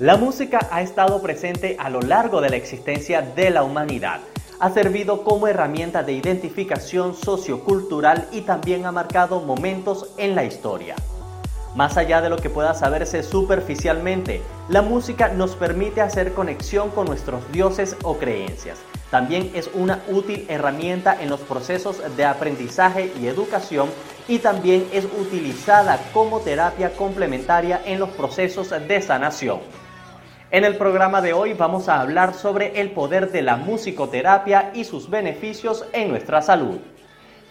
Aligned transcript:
La 0.00 0.16
música 0.16 0.66
ha 0.70 0.80
estado 0.80 1.20
presente 1.20 1.76
a 1.78 1.90
lo 1.90 2.00
largo 2.00 2.40
de 2.40 2.48
la 2.48 2.56
existencia 2.56 3.20
de 3.20 3.50
la 3.50 3.64
humanidad. 3.64 4.20
Ha 4.58 4.70
servido 4.70 5.24
como 5.24 5.46
herramienta 5.46 6.02
de 6.02 6.14
identificación 6.14 7.14
sociocultural 7.14 8.26
y 8.32 8.40
también 8.40 8.86
ha 8.86 8.92
marcado 8.92 9.40
momentos 9.42 10.08
en 10.16 10.34
la 10.34 10.44
historia. 10.44 10.96
Más 11.74 11.98
allá 11.98 12.22
de 12.22 12.30
lo 12.30 12.38
que 12.38 12.48
pueda 12.48 12.72
saberse 12.72 13.22
superficialmente, 13.22 14.40
la 14.70 14.80
música 14.80 15.28
nos 15.28 15.54
permite 15.54 16.00
hacer 16.00 16.32
conexión 16.32 16.88
con 16.92 17.04
nuestros 17.04 17.52
dioses 17.52 17.94
o 18.02 18.16
creencias. 18.16 18.78
También 19.10 19.50
es 19.54 19.68
una 19.74 20.02
útil 20.08 20.46
herramienta 20.48 21.14
en 21.20 21.28
los 21.28 21.40
procesos 21.40 22.00
de 22.16 22.24
aprendizaje 22.24 23.12
y 23.20 23.26
educación 23.26 23.90
y 24.28 24.38
también 24.38 24.86
es 24.94 25.04
utilizada 25.04 26.00
como 26.14 26.40
terapia 26.40 26.96
complementaria 26.96 27.82
en 27.84 28.00
los 28.00 28.08
procesos 28.08 28.70
de 28.70 29.02
sanación. 29.02 29.60
En 30.52 30.64
el 30.64 30.76
programa 30.76 31.20
de 31.22 31.32
hoy 31.32 31.52
vamos 31.52 31.88
a 31.88 32.00
hablar 32.00 32.34
sobre 32.34 32.80
el 32.80 32.90
poder 32.90 33.30
de 33.30 33.40
la 33.40 33.56
musicoterapia 33.56 34.72
y 34.74 34.82
sus 34.82 35.08
beneficios 35.08 35.84
en 35.92 36.08
nuestra 36.08 36.42
salud. 36.42 36.78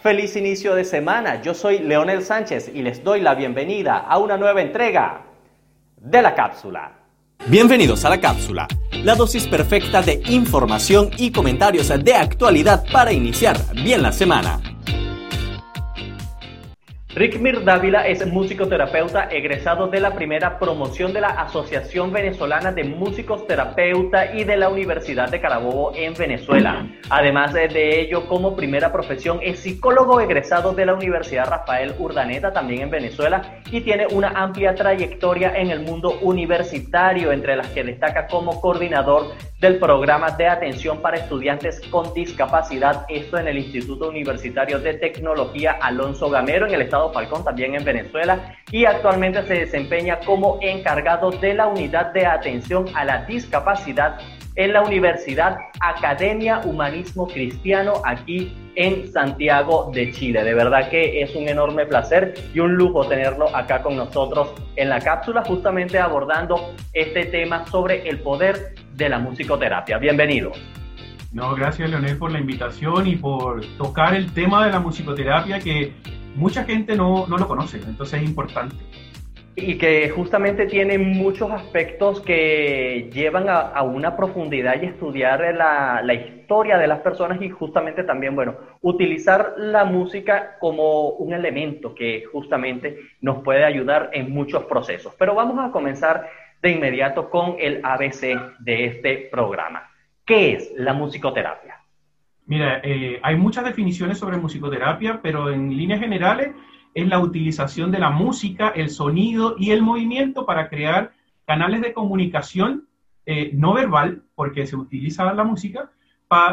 Feliz 0.02 0.36
inicio 0.36 0.74
de 0.74 0.84
semana, 0.84 1.40
yo 1.40 1.54
soy 1.54 1.78
Leonel 1.78 2.22
Sánchez 2.22 2.70
y 2.74 2.82
les 2.82 3.02
doy 3.02 3.22
la 3.22 3.34
bienvenida 3.34 3.96
a 3.96 4.18
una 4.18 4.36
nueva 4.36 4.60
entrega 4.60 5.22
de 5.96 6.20
la 6.20 6.34
cápsula. 6.34 6.92
Bienvenidos 7.46 8.04
a 8.04 8.10
la 8.10 8.20
cápsula, 8.20 8.68
la 9.02 9.14
dosis 9.14 9.48
perfecta 9.48 10.02
de 10.02 10.20
información 10.26 11.08
y 11.16 11.32
comentarios 11.32 11.88
de 12.04 12.14
actualidad 12.14 12.84
para 12.92 13.14
iniciar 13.14 13.56
bien 13.82 14.02
la 14.02 14.12
semana. 14.12 14.60
Rick 17.20 17.38
Mir 17.38 17.62
Dávila 17.62 18.06
es 18.08 18.26
musicoterapeuta 18.26 19.28
egresado 19.30 19.88
de 19.88 20.00
la 20.00 20.14
primera 20.14 20.58
promoción 20.58 21.12
de 21.12 21.20
la 21.20 21.28
Asociación 21.28 22.14
Venezolana 22.14 22.72
de 22.72 22.84
Músicos 22.84 23.46
Terapeuta 23.46 24.34
y 24.34 24.44
de 24.44 24.56
la 24.56 24.70
Universidad 24.70 25.28
de 25.28 25.38
Carabobo 25.38 25.92
en 25.94 26.14
Venezuela. 26.14 26.88
Además 27.10 27.52
de 27.52 28.00
ello, 28.00 28.26
como 28.26 28.56
primera 28.56 28.90
profesión 28.90 29.38
es 29.42 29.58
psicólogo 29.58 30.18
egresado 30.18 30.72
de 30.72 30.86
la 30.86 30.94
Universidad 30.94 31.50
Rafael 31.50 31.94
Urdaneta 31.98 32.54
también 32.54 32.84
en 32.84 32.90
Venezuela 32.90 33.60
y 33.70 33.82
tiene 33.82 34.06
una 34.06 34.30
amplia 34.30 34.74
trayectoria 34.74 35.52
en 35.54 35.70
el 35.70 35.80
mundo 35.80 36.20
universitario, 36.22 37.32
entre 37.32 37.54
las 37.54 37.66
que 37.66 37.84
destaca 37.84 38.28
como 38.28 38.62
coordinador 38.62 39.34
del 39.60 39.78
programa 39.78 40.30
de 40.30 40.48
atención 40.48 41.02
para 41.02 41.18
estudiantes 41.18 41.82
con 41.90 42.14
discapacidad, 42.14 43.04
esto 43.10 43.36
en 43.36 43.46
el 43.46 43.58
Instituto 43.58 44.08
Universitario 44.08 44.78
de 44.78 44.94
Tecnología 44.94 45.72
Alonso 45.72 46.30
Gamero 46.30 46.66
en 46.66 46.72
el 46.72 46.80
estado 46.80 47.09
Falcón, 47.12 47.44
también 47.44 47.74
en 47.74 47.84
Venezuela, 47.84 48.54
y 48.70 48.84
actualmente 48.84 49.42
se 49.46 49.54
desempeña 49.54 50.18
como 50.20 50.58
encargado 50.62 51.30
de 51.30 51.54
la 51.54 51.66
unidad 51.66 52.12
de 52.12 52.26
atención 52.26 52.86
a 52.94 53.04
la 53.04 53.24
discapacidad 53.24 54.18
en 54.56 54.72
la 54.72 54.82
Universidad 54.82 55.58
Academia 55.80 56.60
Humanismo 56.64 57.26
Cristiano 57.28 57.94
aquí 58.04 58.52
en 58.74 59.10
Santiago 59.10 59.90
de 59.92 60.10
Chile. 60.12 60.44
De 60.44 60.54
verdad 60.54 60.90
que 60.90 61.22
es 61.22 61.34
un 61.34 61.48
enorme 61.48 61.86
placer 61.86 62.34
y 62.52 62.60
un 62.60 62.74
lujo 62.74 63.06
tenerlo 63.06 63.54
acá 63.54 63.82
con 63.82 63.96
nosotros 63.96 64.52
en 64.76 64.88
la 64.88 65.00
cápsula, 65.00 65.42
justamente 65.44 65.98
abordando 65.98 66.74
este 66.92 67.26
tema 67.26 67.66
sobre 67.66 68.08
el 68.08 68.20
poder 68.20 68.74
de 68.94 69.08
la 69.08 69.18
musicoterapia. 69.18 69.98
Bienvenido. 69.98 70.52
No, 71.32 71.54
gracias 71.54 71.88
Leonel 71.88 72.18
por 72.18 72.32
la 72.32 72.40
invitación 72.40 73.06
y 73.06 73.16
por 73.16 73.64
tocar 73.76 74.14
el 74.14 74.32
tema 74.32 74.66
de 74.66 74.72
la 74.72 74.80
musicoterapia 74.80 75.60
que 75.60 75.92
mucha 76.36 76.64
gente 76.64 76.96
no, 76.96 77.26
no 77.26 77.38
lo 77.38 77.46
conoce, 77.46 77.78
entonces 77.78 78.20
es 78.22 78.28
importante. 78.28 78.76
Y 79.56 79.76
que 79.76 80.08
justamente 80.10 80.66
tiene 80.66 80.96
muchos 80.96 81.50
aspectos 81.50 82.20
que 82.20 83.10
llevan 83.12 83.46
a, 83.48 83.82
una 83.82 84.16
profundidad 84.16 84.80
y 84.80 84.86
estudiar 84.86 85.40
la, 85.54 86.00
la, 86.02 86.14
historia 86.14 86.78
de 86.78 86.86
las 86.86 87.00
personas 87.00 87.42
y 87.42 87.50
justamente 87.50 88.04
también, 88.04 88.34
bueno, 88.34 88.56
utilizar 88.80 89.54
la 89.58 89.84
música 89.84 90.56
como 90.60 91.10
un 91.10 91.34
elemento 91.34 91.94
que 91.94 92.24
justamente 92.32 92.96
nos 93.20 93.42
puede 93.42 93.64
ayudar 93.64 94.10
en 94.12 94.30
muchos 94.30 94.64
procesos. 94.64 95.14
Pero 95.18 95.34
vamos 95.34 95.58
a 95.58 95.72
comenzar 95.72 96.26
de 96.62 96.70
inmediato 96.70 97.28
con 97.28 97.56
el 97.58 97.80
ABC 97.84 98.38
de 98.60 98.86
este 98.86 99.28
programa. 99.30 99.90
¿Qué 100.24 100.52
es 100.52 100.72
la 100.76 100.92
musicoterapia? 100.92 101.79
Mira, 102.50 102.80
eh, 102.82 103.20
hay 103.22 103.36
muchas 103.36 103.64
definiciones 103.64 104.18
sobre 104.18 104.36
musicoterapia, 104.36 105.20
pero 105.22 105.50
en 105.50 105.76
líneas 105.76 106.00
generales 106.00 106.50
es 106.92 107.06
la 107.06 107.20
utilización 107.20 107.92
de 107.92 108.00
la 108.00 108.10
música, 108.10 108.70
el 108.74 108.90
sonido 108.90 109.54
y 109.56 109.70
el 109.70 109.82
movimiento 109.82 110.44
para 110.44 110.68
crear 110.68 111.12
canales 111.46 111.80
de 111.80 111.92
comunicación 111.92 112.88
eh, 113.24 113.52
no 113.54 113.72
verbal, 113.74 114.24
porque 114.34 114.66
se 114.66 114.74
utiliza 114.74 115.32
la 115.32 115.44
música, 115.44 115.92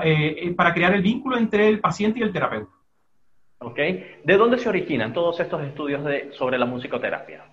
eh, 0.04 0.54
para 0.56 0.72
crear 0.72 0.94
el 0.94 1.02
vínculo 1.02 1.36
entre 1.36 1.68
el 1.68 1.80
paciente 1.80 2.20
y 2.20 2.22
el 2.22 2.32
terapeuta. 2.32 2.72
¿Ok? 3.58 3.80
¿De 4.24 4.38
dónde 4.38 4.60
se 4.60 4.70
originan 4.70 5.14
todos 5.14 5.40
estos 5.40 5.64
estudios 5.64 6.04
sobre 6.36 6.60
la 6.60 6.68
musicoterapia? 6.68 7.44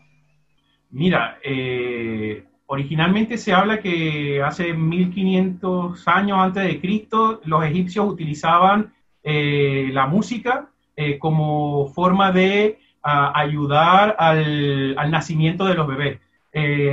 Mira, 0.90 1.38
eh, 1.42 2.44
originalmente 2.66 3.38
se 3.38 3.52
habla 3.52 3.80
que 3.80 4.42
hace 4.42 4.72
1500 4.72 6.06
años 6.08 6.38
antes 6.38 6.64
de 6.64 6.80
Cristo 6.80 7.40
los 7.44 7.64
egipcios 7.64 8.06
utilizaban 8.08 8.92
eh, 9.22 9.90
la 9.92 10.06
música 10.06 10.70
eh, 10.96 11.18
como 11.18 11.88
forma 11.88 12.32
de 12.32 12.78
ayudar 13.02 14.16
al, 14.18 15.10
nacimiento 15.10 15.66
de 15.66 15.74
los 15.74 15.86
bebés. 15.86 16.20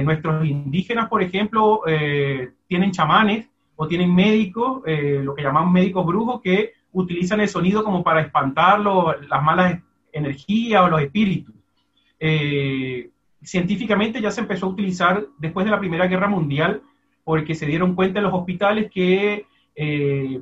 nuestros 0.04 0.46
indígenas, 0.46 1.08
por 1.08 1.24
ejemplo, 1.24 1.84
tienen 2.68 2.92
chamanes 2.92 3.48
o 3.78 3.88
tienen 3.88 4.14
médicos, 4.14 4.82
lo 4.86 5.34
que 5.34 5.42
llamamos 5.42 5.72
médicos 5.72 6.06
brujos, 6.06 6.42
que 6.42 6.74
utilizan 6.92 7.40
el 7.40 7.48
sonido 7.48 7.86
como 7.86 8.04
para 8.04 8.20
espantar 8.20 8.82
las 8.82 9.42
malas 9.42 9.80
energías 10.12 10.82
o 10.82 10.90
los 10.90 11.02
espíritus 11.02 11.56
científicamente 13.44 14.22
ya 14.22 14.32
se 14.32 14.42
empezó 14.42 14.68
a 14.68 14.70
utilizar 14.70 15.26
después 15.38 15.66
de 15.66 15.72
la 15.72 15.80
Primera 15.80 16.08
Guerra 16.08 16.28
Mundial, 16.28 16.82
porque 17.24 17.56
se 17.56 17.66
dieron 17.66 17.96
cuenta 17.96 18.20
en 18.20 18.26
los 18.26 18.34
hospitales 18.34 18.92
que 18.92 19.46
eh, 19.76 20.42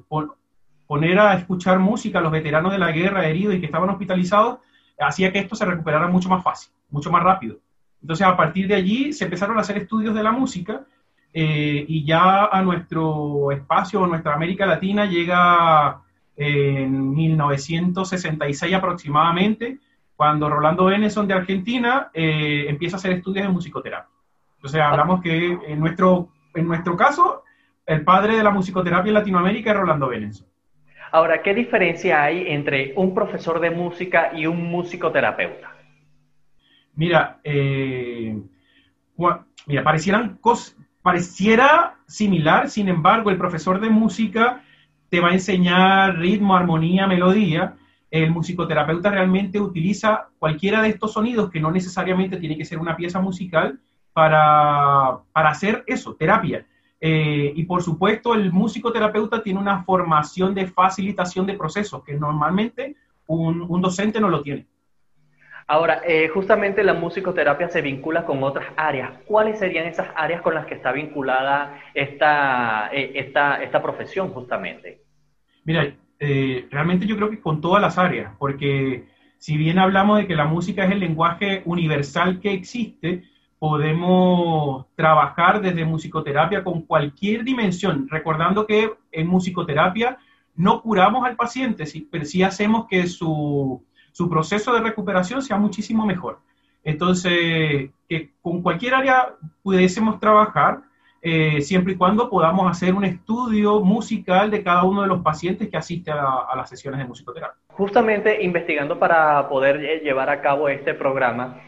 poner 0.87 1.19
a 1.19 1.33
escuchar 1.35 1.79
música 1.79 2.19
a 2.19 2.21
los 2.21 2.31
veteranos 2.31 2.71
de 2.71 2.79
la 2.79 2.91
guerra 2.91 3.27
heridos 3.27 3.55
y 3.55 3.59
que 3.59 3.67
estaban 3.67 3.89
hospitalizados 3.89 4.59
hacía 4.99 5.31
que 5.31 5.39
esto 5.39 5.55
se 5.55 5.65
recuperara 5.65 6.07
mucho 6.07 6.29
más 6.29 6.43
fácil, 6.43 6.71
mucho 6.89 7.11
más 7.11 7.23
rápido. 7.23 7.57
Entonces, 8.01 8.25
a 8.25 8.35
partir 8.35 8.67
de 8.67 8.75
allí 8.75 9.13
se 9.13 9.25
empezaron 9.25 9.57
a 9.57 9.61
hacer 9.61 9.77
estudios 9.77 10.13
de 10.15 10.23
la 10.23 10.31
música 10.31 10.85
eh, 11.33 11.85
y 11.87 12.05
ya 12.05 12.45
a 12.45 12.61
nuestro 12.61 13.51
espacio, 13.51 14.03
a 14.03 14.07
nuestra 14.07 14.33
América 14.33 14.65
Latina, 14.65 15.05
llega 15.05 16.01
en 16.35 17.13
1966 17.13 18.73
aproximadamente, 18.73 19.79
cuando 20.19 20.49
Rolando 20.49 20.83
Benson 20.83 21.29
de 21.29 21.33
Argentina 21.33 22.09
eh, 22.13 22.65
empieza 22.67 22.97
a 22.97 22.99
hacer 22.99 23.13
estudios 23.13 23.47
de 23.47 23.53
musicoterapia. 23.53 24.13
Entonces 24.57 24.81
hablamos 24.81 25.21
que 25.21 25.57
en 25.65 25.79
nuestro, 25.79 26.27
en 26.53 26.67
nuestro 26.67 26.97
caso, 26.97 27.45
el 27.85 28.03
padre 28.03 28.35
de 28.35 28.43
la 28.43 28.49
musicoterapia 28.49 29.11
en 29.11 29.13
Latinoamérica 29.13 29.71
es 29.71 29.77
Rolando 29.77 30.09
Benson. 30.09 30.45
Ahora, 31.13 31.41
¿qué 31.41 31.53
diferencia 31.53 32.21
hay 32.21 32.49
entre 32.49 32.91
un 32.97 33.15
profesor 33.15 33.61
de 33.61 33.69
música 33.69 34.31
y 34.35 34.45
un 34.45 34.61
musicoterapeuta? 34.69 35.73
Mira, 36.95 37.39
eh, 37.41 38.37
mira 39.67 39.83
parecieran 39.85 40.37
pareciera 41.01 41.95
similar, 42.07 42.69
sin 42.69 42.89
embargo, 42.89 43.29
el 43.29 43.37
profesor 43.37 43.79
de 43.79 43.89
música 43.89 44.63
te 45.07 45.21
va 45.21 45.29
a 45.29 45.33
enseñar 45.33 46.17
ritmo, 46.17 46.57
armonía, 46.57 47.07
melodía, 47.07 47.77
el 48.11 48.31
musicoterapeuta 48.31 49.11
realmente 49.11 49.59
utiliza 49.59 50.29
cualquiera 50.39 50.81
de 50.81 50.89
estos 50.89 51.13
sonidos, 51.13 51.49
que 51.51 51.59
no 51.59 51.71
necesariamente 51.71 52.37
tiene 52.37 52.57
que 52.57 52.65
ser 52.65 52.79
una 52.79 52.95
pieza 52.95 53.19
musical, 53.19 53.79
para, 54.13 55.21
hacer 55.33 55.83
eso, 55.87 56.15
terapia. 56.15 56.65
Eh, 56.99 57.53
y 57.55 57.63
por 57.63 57.81
supuesto, 57.81 58.33
el 58.33 58.51
musicoterapeuta 58.51 59.41
tiene 59.41 59.59
una 59.59 59.83
formación 59.83 60.53
de 60.53 60.67
facilitación 60.67 61.45
de 61.45 61.53
procesos, 61.53 62.03
que 62.03 62.15
normalmente 62.15 62.95
un, 63.27 63.81
docente 63.81 64.19
no 64.19 64.29
lo 64.29 64.41
tiene. 64.41 64.65
Ahora, 65.67 66.01
eh, 66.05 66.27
justamente 66.29 66.83
la 66.83 66.95
musicoterapia 66.95 67.69
se 67.69 67.81
vincula 67.81 68.25
con 68.25 68.43
otras 68.43 68.65
áreas. 68.75 69.11
¿Cuáles 69.25 69.59
serían 69.59 69.85
esas 69.85 70.07
áreas 70.15 70.41
con 70.41 70.55
las 70.55 70.65
que 70.65 70.73
está 70.73 70.91
vinculada 70.91 71.79
esta, 71.93 72.89
eh, 72.91 73.11
esta, 73.13 73.61
esta 73.61 73.81
profesión 73.81 74.29
justamente? 74.29 75.03
Mira, 75.63 75.93
eh, 76.19 76.67
realmente 76.69 77.07
yo 77.07 77.15
creo 77.15 77.29
que 77.29 77.39
con 77.39 77.61
todas 77.61 77.81
las 77.81 77.97
áreas, 77.97 78.33
porque 78.37 79.07
si 79.37 79.55
bien 79.57 79.79
hablamos 79.79 80.17
de 80.17 80.27
que 80.27 80.35
la 80.35 80.45
música 80.45 80.83
es 80.85 80.91
el 80.91 80.99
lenguaje 80.99 81.61
universal 81.65 82.41
que 82.41 82.53
existe, 82.53 83.23
podemos 83.57 84.85
trabajar 84.95 85.61
desde 85.61 85.85
musicoterapia 85.85 86.63
con 86.63 86.81
cualquier 86.83 87.43
dimensión, 87.43 88.07
recordando 88.09 88.65
que 88.65 88.93
en 89.11 89.27
musicoterapia 89.27 90.17
no 90.55 90.81
curamos 90.81 91.25
al 91.25 91.37
paciente, 91.37 91.85
pero 92.11 92.25
sí 92.25 92.43
hacemos 92.43 92.85
que 92.87 93.07
su, 93.07 93.81
su 94.11 94.29
proceso 94.29 94.73
de 94.73 94.81
recuperación 94.81 95.41
sea 95.41 95.57
muchísimo 95.57 96.05
mejor. 96.05 96.41
Entonces, 96.83 97.91
que 98.07 98.33
con 98.41 98.61
cualquier 98.61 98.95
área 98.95 99.35
pudiésemos 99.61 100.19
trabajar, 100.19 100.81
eh, 101.21 101.61
siempre 101.61 101.93
y 101.93 101.95
cuando 101.97 102.29
podamos 102.29 102.69
hacer 102.69 102.93
un 102.93 103.03
estudio 103.03 103.81
musical 103.81 104.49
de 104.49 104.63
cada 104.63 104.83
uno 104.83 105.01
de 105.01 105.07
los 105.07 105.21
pacientes 105.21 105.69
que 105.69 105.77
asiste 105.77 106.11
a, 106.11 106.55
las 106.55 106.69
sesiones 106.69 106.99
de 106.99 107.05
musicoterapia. 107.05 107.59
Justamente 107.69 108.43
investigando 108.43 108.97
para 108.97 109.49
poder 109.49 109.83
eh, 109.83 109.99
llevar 109.99 110.29
a 110.29 110.41
cabo 110.41 110.69
este 110.69 110.93
programa, 110.93 111.61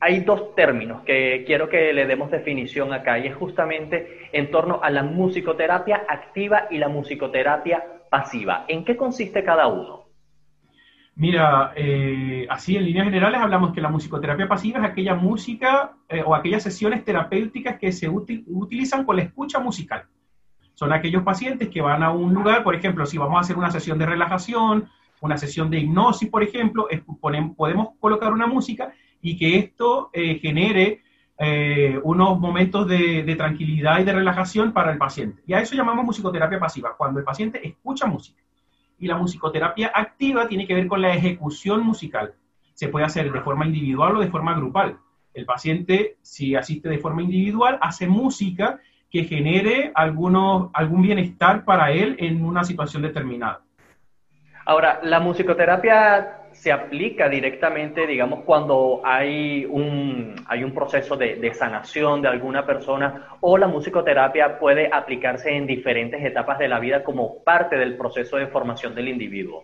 hay 0.00 0.20
dos 0.20 0.54
términos 0.54 1.02
que 1.02 1.44
quiero 1.46 1.68
que 1.68 1.92
le 1.92 2.06
demos 2.06 2.30
definición 2.30 2.92
acá 2.92 3.18
y 3.18 3.26
es 3.26 3.34
justamente 3.34 4.28
en 4.32 4.50
torno 4.50 4.80
a 4.82 4.90
la 4.90 5.02
musicoterapia 5.02 6.04
activa 6.08 6.66
y 6.70 6.78
la 6.78 6.88
musicoterapia 6.88 7.84
pasiva. 8.10 8.64
¿En 8.68 8.84
qué 8.84 8.96
consiste 8.96 9.44
cada 9.44 9.66
uno? 9.66 10.09
Mira, 11.20 11.74
eh, 11.76 12.46
así 12.48 12.76
en 12.76 12.86
líneas 12.86 13.04
generales 13.04 13.42
hablamos 13.42 13.74
que 13.74 13.82
la 13.82 13.90
musicoterapia 13.90 14.48
pasiva 14.48 14.78
es 14.78 14.86
aquella 14.86 15.14
música 15.14 15.92
eh, 16.08 16.22
o 16.24 16.34
aquellas 16.34 16.62
sesiones 16.62 17.04
terapéuticas 17.04 17.78
que 17.78 17.92
se 17.92 18.08
utilizan 18.08 19.04
con 19.04 19.16
la 19.16 19.24
escucha 19.24 19.58
musical. 19.58 20.06
Son 20.72 20.94
aquellos 20.94 21.22
pacientes 21.22 21.68
que 21.68 21.82
van 21.82 22.02
a 22.02 22.10
un 22.10 22.32
lugar, 22.32 22.64
por 22.64 22.74
ejemplo, 22.74 23.04
si 23.04 23.18
vamos 23.18 23.36
a 23.36 23.40
hacer 23.40 23.58
una 23.58 23.70
sesión 23.70 23.98
de 23.98 24.06
relajación, 24.06 24.88
una 25.20 25.36
sesión 25.36 25.68
de 25.68 25.80
hipnosis, 25.80 26.30
por 26.30 26.42
ejemplo, 26.42 26.88
podemos 27.20 27.90
colocar 28.00 28.32
una 28.32 28.46
música 28.46 28.90
y 29.20 29.36
que 29.36 29.58
esto 29.58 30.08
eh, 30.14 30.38
genere 30.38 31.02
unos 32.02 32.38
momentos 32.38 32.86
de, 32.86 33.24
de 33.24 33.36
tranquilidad 33.36 34.00
y 34.00 34.04
de 34.04 34.12
relajación 34.14 34.72
para 34.72 34.90
el 34.90 34.96
paciente. 34.96 35.42
Y 35.46 35.52
a 35.52 35.60
eso 35.60 35.74
llamamos 35.74 36.06
musicoterapia 36.06 36.58
pasiva, 36.58 36.96
cuando 36.96 37.18
el 37.18 37.26
paciente 37.26 37.66
escucha 37.66 38.06
música 38.06 38.42
y 39.00 39.06
la 39.06 39.16
musicoterapia 39.16 39.90
activa 39.94 40.46
tiene 40.46 40.66
que 40.66 40.74
ver 40.74 40.86
con 40.86 41.00
la 41.00 41.14
ejecución 41.14 41.84
musical. 41.84 42.34
Se 42.74 42.88
puede 42.88 43.06
hacer 43.06 43.32
de 43.32 43.40
forma 43.40 43.66
individual 43.66 44.16
o 44.16 44.20
de 44.20 44.28
forma 44.28 44.54
grupal. 44.54 44.98
El 45.32 45.46
paciente, 45.46 46.18
si 46.22 46.54
asiste 46.54 46.88
de 46.88 46.98
forma 46.98 47.22
individual, 47.22 47.78
hace 47.80 48.06
música 48.06 48.78
que 49.10 49.24
genere 49.24 49.90
algún 49.94 51.02
bienestar 51.02 51.64
para 51.64 51.90
él 51.90 52.16
en 52.18 52.44
una 52.44 52.62
situación 52.62 53.02
determinada. 53.02 53.62
Ahora, 54.66 55.00
la 55.02 55.18
musicoterapia 55.18 56.40
se 56.52 56.70
aplica 56.70 57.28
directamente, 57.28 58.06
digamos, 58.06 58.44
cuando 58.44 59.00
hay 59.04 59.64
un, 59.64 60.36
hay 60.50 60.64
un 60.64 60.74
proceso 60.74 61.16
de, 61.16 61.54
sanación 61.54 62.22
de 62.22 62.26
alguna 62.26 62.66
persona 62.66 63.36
o 63.40 63.56
la 63.56 63.68
musicoterapia 63.68 64.58
puede 64.58 64.90
aplicarse 64.92 65.56
en 65.56 65.64
diferentes 65.64 66.20
etapas 66.24 66.58
de 66.58 66.66
la 66.66 66.80
vida 66.80 67.04
como 67.04 67.44
parte 67.44 67.76
del 67.76 67.96
proceso 67.96 68.36
de 68.36 68.48
formación 68.48 68.92
del 68.92 69.06
individuo? 69.06 69.62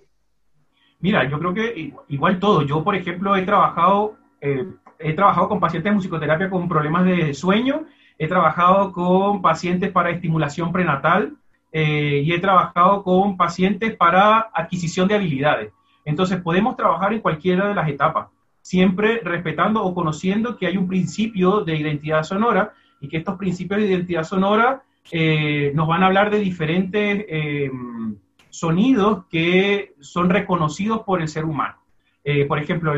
Mira, 1.01 1.29
yo 1.29 1.41
creo 1.41 1.53
que 1.53 1.93
igual 2.07 2.39
todo. 2.39 2.63
Yo, 2.63 2.85
por 2.85 2.95
ejemplo, 2.95 3.35
he 3.35 3.43
trabajado, 3.43 4.15
eh, 4.41 4.65
he 5.01 5.13
trabajado 5.13 5.49
con 5.49 5.59
pacientes 5.59 5.91
de 5.91 5.97
musicoterapia 5.97 6.49
con 6.49 6.69
problemas 6.69 7.05
de 7.05 7.35
sueño, 7.35 7.87
he 8.17 8.29
trabajado 8.29 8.93
con 8.93 9.43
pacientes 9.43 9.91
para 9.91 10.11
estimulación 10.11 10.71
prenatal 10.71 11.33
eh, 11.73 12.23
y 12.25 12.33
he 12.33 12.39
trabajado 12.39 13.03
con 13.03 13.37
pacientes 13.37 13.97
para 13.97 14.51
adquisición 14.55 15.09
de 15.09 15.17
habilidades. 15.17 15.73
Entonces 16.05 16.41
podemos 16.41 16.77
trabajar 16.77 17.13
en 17.13 17.21
cualquiera 17.21 17.67
de 17.67 17.75
las 17.75 17.89
etapas, 17.89 18.29
siempre 18.67 19.21
respetando 19.23 19.85
o 19.85 19.95
conociendo 19.95 20.57
que 20.57 20.67
hay 20.67 20.77
un 20.77 20.89
principio 20.89 21.61
de 21.61 21.77
identidad 21.77 22.25
sonora 22.25 22.73
y 23.01 23.07
que 23.07 23.19
estos 23.19 23.37
principios 23.37 23.81
de 23.81 23.87
identidad 23.87 24.25
sonora 24.25 24.83
eh, 25.13 25.71
nos 25.73 25.87
van 25.87 26.03
a 26.03 26.07
hablar 26.07 26.33
de 26.33 26.41
diferentes 26.41 27.27
eh, 27.29 27.71
sonidos 28.51 29.27
que 29.31 29.95
son 30.01 30.31
reconocidos 30.31 31.03
por 31.03 31.23
el 31.23 31.29
ser 31.29 31.45
humano. 31.45 31.77
Eh, 32.25 32.45
por 32.47 32.59
ejemplo, 32.59 32.93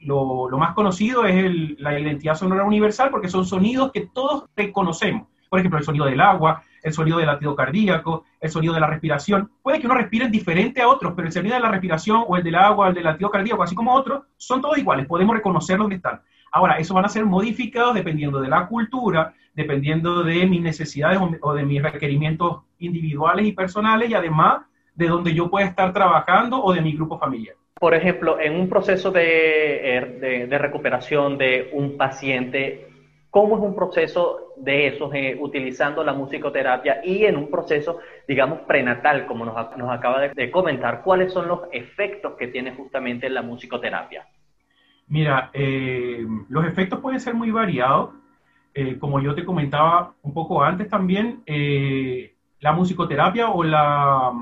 lo, 0.00 0.48
más 0.58 0.74
conocido 0.74 1.24
es 1.24 1.78
la 1.78 2.00
identidad 2.00 2.34
sonora 2.34 2.64
universal 2.64 3.10
porque 3.12 3.28
son 3.28 3.46
sonidos 3.46 3.92
que 3.92 4.08
todos 4.12 4.46
reconocemos. 4.56 5.28
Por 5.48 5.60
ejemplo, 5.60 5.78
el 5.78 5.84
sonido 5.84 6.06
del 6.06 6.20
agua, 6.20 6.64
el 6.82 6.92
sonido 6.92 7.18
del 7.18 7.26
latido 7.26 7.54
cardíaco, 7.54 8.24
el 8.40 8.50
sonido 8.50 8.74
de 8.74 8.80
la 8.80 8.86
respiración. 8.86 9.50
Puede 9.62 9.80
que 9.80 9.86
uno 9.86 9.96
respire 9.96 10.28
diferente 10.28 10.82
a 10.82 10.88
otros, 10.88 11.12
pero 11.14 11.28
el 11.28 11.32
sonido 11.32 11.54
de 11.54 11.60
la 11.60 11.70
respiración 11.70 12.24
o 12.26 12.36
el 12.36 12.42
del 12.42 12.54
agua, 12.54 12.88
el 12.88 12.94
del 12.94 13.04
latido 13.04 13.30
cardíaco, 13.30 13.62
así 13.62 13.74
como 13.74 13.94
otros, 13.94 14.24
son 14.36 14.60
todos 14.60 14.78
iguales, 14.78 15.06
podemos 15.06 15.34
reconocer 15.34 15.78
dónde 15.78 15.96
están. 15.96 16.20
Ahora, 16.52 16.78
eso 16.78 16.94
van 16.94 17.04
a 17.04 17.08
ser 17.08 17.24
modificados 17.24 17.94
dependiendo 17.94 18.40
de 18.40 18.48
la 18.48 18.66
cultura, 18.66 19.34
dependiendo 19.54 20.22
de 20.22 20.46
mis 20.46 20.62
necesidades 20.62 21.18
o 21.40 21.54
de 21.54 21.64
mis 21.64 21.82
requerimientos 21.82 22.62
individuales 22.78 23.46
y 23.46 23.52
personales 23.52 24.10
y 24.10 24.14
además 24.14 24.62
de 24.94 25.08
donde 25.08 25.34
yo 25.34 25.50
pueda 25.50 25.66
estar 25.66 25.92
trabajando 25.92 26.62
o 26.62 26.72
de 26.72 26.80
mi 26.80 26.94
grupo 26.94 27.18
familiar. 27.18 27.56
Por 27.78 27.94
ejemplo, 27.94 28.40
en 28.40 28.58
un 28.58 28.68
proceso 28.70 29.10
de, 29.10 29.96
eh, 29.96 30.18
de, 30.18 30.46
de 30.46 30.58
recuperación 30.58 31.36
de 31.36 31.68
un 31.72 31.98
paciente, 31.98 32.88
cómo 33.36 33.58
es 33.58 33.62
un 33.62 33.74
proceso 33.74 34.54
de 34.56 34.86
esos 34.86 35.12
eh, 35.12 35.36
utilizando 35.38 36.02
la 36.02 36.14
musicoterapia 36.14 37.02
y 37.04 37.26
en 37.26 37.36
un 37.36 37.50
proceso, 37.50 37.98
digamos, 38.26 38.60
prenatal, 38.60 39.26
como 39.26 39.44
nos, 39.44 39.58
acaba 39.90 40.20
de, 40.28 40.50
comentar, 40.50 41.02
cuáles 41.02 41.34
son 41.34 41.46
los 41.46 41.60
efectos 41.70 42.32
que 42.38 42.46
tiene 42.46 42.74
justamente 42.74 43.28
la 43.28 43.42
musicoterapia. 43.42 44.26
Mira, 45.08 45.50
eh, 45.52 46.24
los 46.48 46.64
efectos 46.64 47.00
pueden 47.00 47.20
ser 47.20 47.34
muy 47.34 47.50
variados. 47.50 48.14
Eh, 48.72 48.96
como 48.98 49.20
yo 49.20 49.34
te 49.34 49.44
comentaba 49.44 50.14
un 50.22 50.32
poco 50.32 50.62
antes 50.62 50.88
también, 50.88 51.42
la 52.60 52.72
musicoterapia 52.72 53.50
o 53.50 53.62
la, 53.62 54.32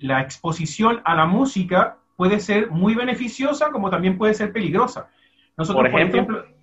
la 0.00 0.20
exposición 0.20 1.00
a 1.06 1.14
la 1.14 1.24
música 1.24 1.96
puede 2.16 2.40
ser 2.40 2.70
muy 2.70 2.94
beneficiosa 2.94 3.70
como 3.70 3.88
también 3.88 4.18
puede 4.18 4.34
ser 4.34 4.52
peligrosa. 4.52 5.08
Nosotros, 5.56 5.88
por 5.90 5.98
ejemplo, 5.98 6.26
por 6.26 6.34
ejemplo, 6.34 6.61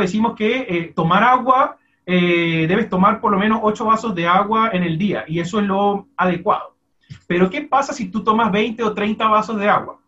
decimos 0.00 0.34
que 0.36 0.66
eh, 0.68 0.92
tomar 0.94 1.22
agua, 1.22 1.76
eh, 2.06 2.66
debes 2.68 2.88
tomar 2.88 3.20
por 3.20 3.32
lo 3.32 3.38
menos 3.38 3.60
8 3.62 3.84
vasos 3.84 4.14
de 4.14 4.26
agua 4.26 4.70
en 4.72 4.82
el 4.82 4.96
día 4.98 5.24
y 5.26 5.40
eso 5.40 5.60
es 5.60 5.66
lo 5.66 6.08
adecuado. 6.16 6.74
Pero 7.26 7.50
¿qué 7.50 7.62
pasa 7.62 7.92
si 7.92 8.08
tú 8.08 8.22
tomas 8.22 8.50
20 8.52 8.82
o 8.82 8.94
30 8.94 9.28
vasos 9.28 9.58
de 9.58 9.68
agua? 9.68 9.98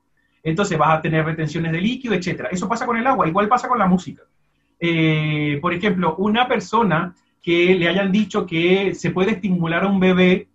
Entonces 0.43 0.77
vas 0.77 0.99
a 0.99 1.01
tener 1.01 1.25
retenciones 1.25 1.73
de 1.73 1.81
líquido, 1.81 2.15
etc. 2.15 2.49
Eso 2.51 2.69
pasa 2.69 2.87
con 2.87 2.97
el 2.97 3.07
agua, 3.07 3.29
igual 3.29 3.49
pasa 3.49 3.69
con 3.69 3.79
la 3.79 3.87
música. 3.87 4.23
Eh, 4.81 5.59
por 5.61 5.73
ejemplo, 5.73 6.17
una 6.17 6.49
persona 6.49 7.15
que 7.41 7.75
le 7.75 7.89
hayan 7.89 8.11
dicho 8.11 8.47
que 8.47 8.95
se 8.95 9.11
puede 9.11 9.33
estimular 9.33 9.85
a 9.85 9.89
un 9.89 10.01
bebé 10.01 10.49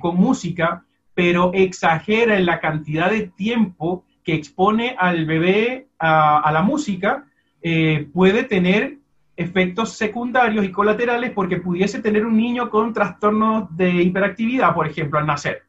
con 0.00 0.16
música, 0.16 0.84
pero 1.14 1.52
exagera 1.54 2.36
en 2.36 2.46
la 2.46 2.58
cantidad 2.58 3.08
de 3.08 3.28
tiempo 3.28 4.04
que 4.24 4.34
expone 4.34 4.96
al 4.98 5.26
bebé 5.26 5.86
a 5.98 6.50
la 6.52 6.62
música, 6.62 7.24
eh, 7.62 8.08
puede 8.12 8.44
tener 8.44 8.96
efectos 9.36 9.94
secundarios 9.94 10.64
y 10.64 10.72
colaterales 10.72 11.30
porque 11.30 11.58
pudiese 11.58 12.00
tener 12.00 12.24
un 12.24 12.36
niño 12.36 12.70
con 12.70 12.92
trastornos 12.92 13.74
de 13.76 14.02
hiperactividad, 14.02 14.74
por 14.74 14.86
ejemplo, 14.86 15.18
al 15.18 15.26
nacer, 15.26 15.62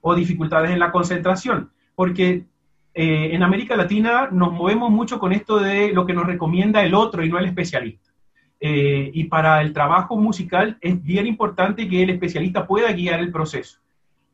o 0.00 0.14
dificultades 0.14 0.70
en 0.70 0.78
la 0.78 0.92
concentración, 0.92 1.70
porque 1.94 2.44
eh, 2.94 3.30
en 3.32 3.42
América 3.42 3.76
Latina 3.76 4.28
nos 4.30 4.52
movemos 4.52 4.90
mucho 4.90 5.18
con 5.18 5.32
esto 5.32 5.58
de 5.58 5.92
lo 5.92 6.06
que 6.06 6.14
nos 6.14 6.26
recomienda 6.26 6.82
el 6.84 6.94
otro 6.94 7.24
y 7.24 7.28
no 7.28 7.38
el 7.38 7.46
especialista. 7.46 8.10
Eh, 8.60 9.10
y 9.14 9.24
para 9.24 9.60
el 9.60 9.72
trabajo 9.72 10.16
musical 10.16 10.78
es 10.80 11.00
bien 11.02 11.28
importante 11.28 11.88
que 11.88 12.02
el 12.02 12.10
especialista 12.10 12.66
pueda 12.66 12.92
guiar 12.92 13.20
el 13.20 13.30
proceso. 13.30 13.78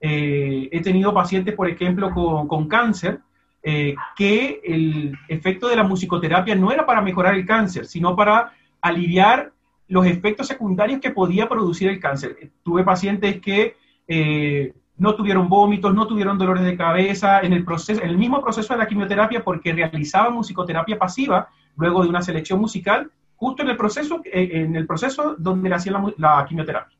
he 0.00 0.80
tenido 0.82 1.12
pacientes, 1.14 1.54
por 1.54 1.68
ejemplo, 1.68 2.10
con, 2.10 2.46
con 2.48 2.68
cáncer, 2.68 3.20
eh, 3.66 3.94
que 4.14 4.60
el 4.62 5.16
efecto 5.26 5.68
de 5.68 5.76
la 5.76 5.84
musicoterapia 5.84 6.54
no 6.54 6.70
era 6.70 6.84
para 6.84 7.00
mejorar 7.00 7.34
el 7.34 7.46
cáncer, 7.46 7.86
sino 7.86 8.14
para 8.14 8.52
aliviar 8.82 9.52
los 9.88 10.04
efectos 10.06 10.46
secundarios 10.46 11.00
que 11.00 11.10
podía 11.10 11.48
producir 11.48 11.88
el 11.88 11.98
cáncer. 11.98 12.52
Tuve 12.62 12.84
pacientes 12.84 13.40
que 13.40 13.76
eh, 14.06 14.74
no 14.98 15.14
tuvieron 15.14 15.48
vómitos, 15.48 15.94
no 15.94 16.06
tuvieron 16.06 16.36
dolores 16.36 16.62
de 16.62 16.76
cabeza 16.76 17.40
en 17.40 17.54
el, 17.54 17.64
proceso, 17.64 18.02
en 18.02 18.10
el 18.10 18.18
mismo 18.18 18.42
proceso 18.42 18.74
de 18.74 18.80
la 18.80 18.86
quimioterapia 18.86 19.42
porque 19.42 19.72
realizaban 19.72 20.34
musicoterapia 20.34 20.98
pasiva 20.98 21.48
luego 21.76 22.02
de 22.02 22.10
una 22.10 22.20
selección 22.20 22.60
musical, 22.60 23.10
justo 23.36 23.62
en 23.62 23.70
el 23.70 23.78
proceso, 23.78 24.20
eh, 24.26 24.50
en 24.52 24.76
el 24.76 24.86
proceso 24.86 25.36
donde 25.38 25.70
le 25.70 25.74
hacían 25.74 26.14
la 26.18 26.44
quimioterapia. 26.46 26.98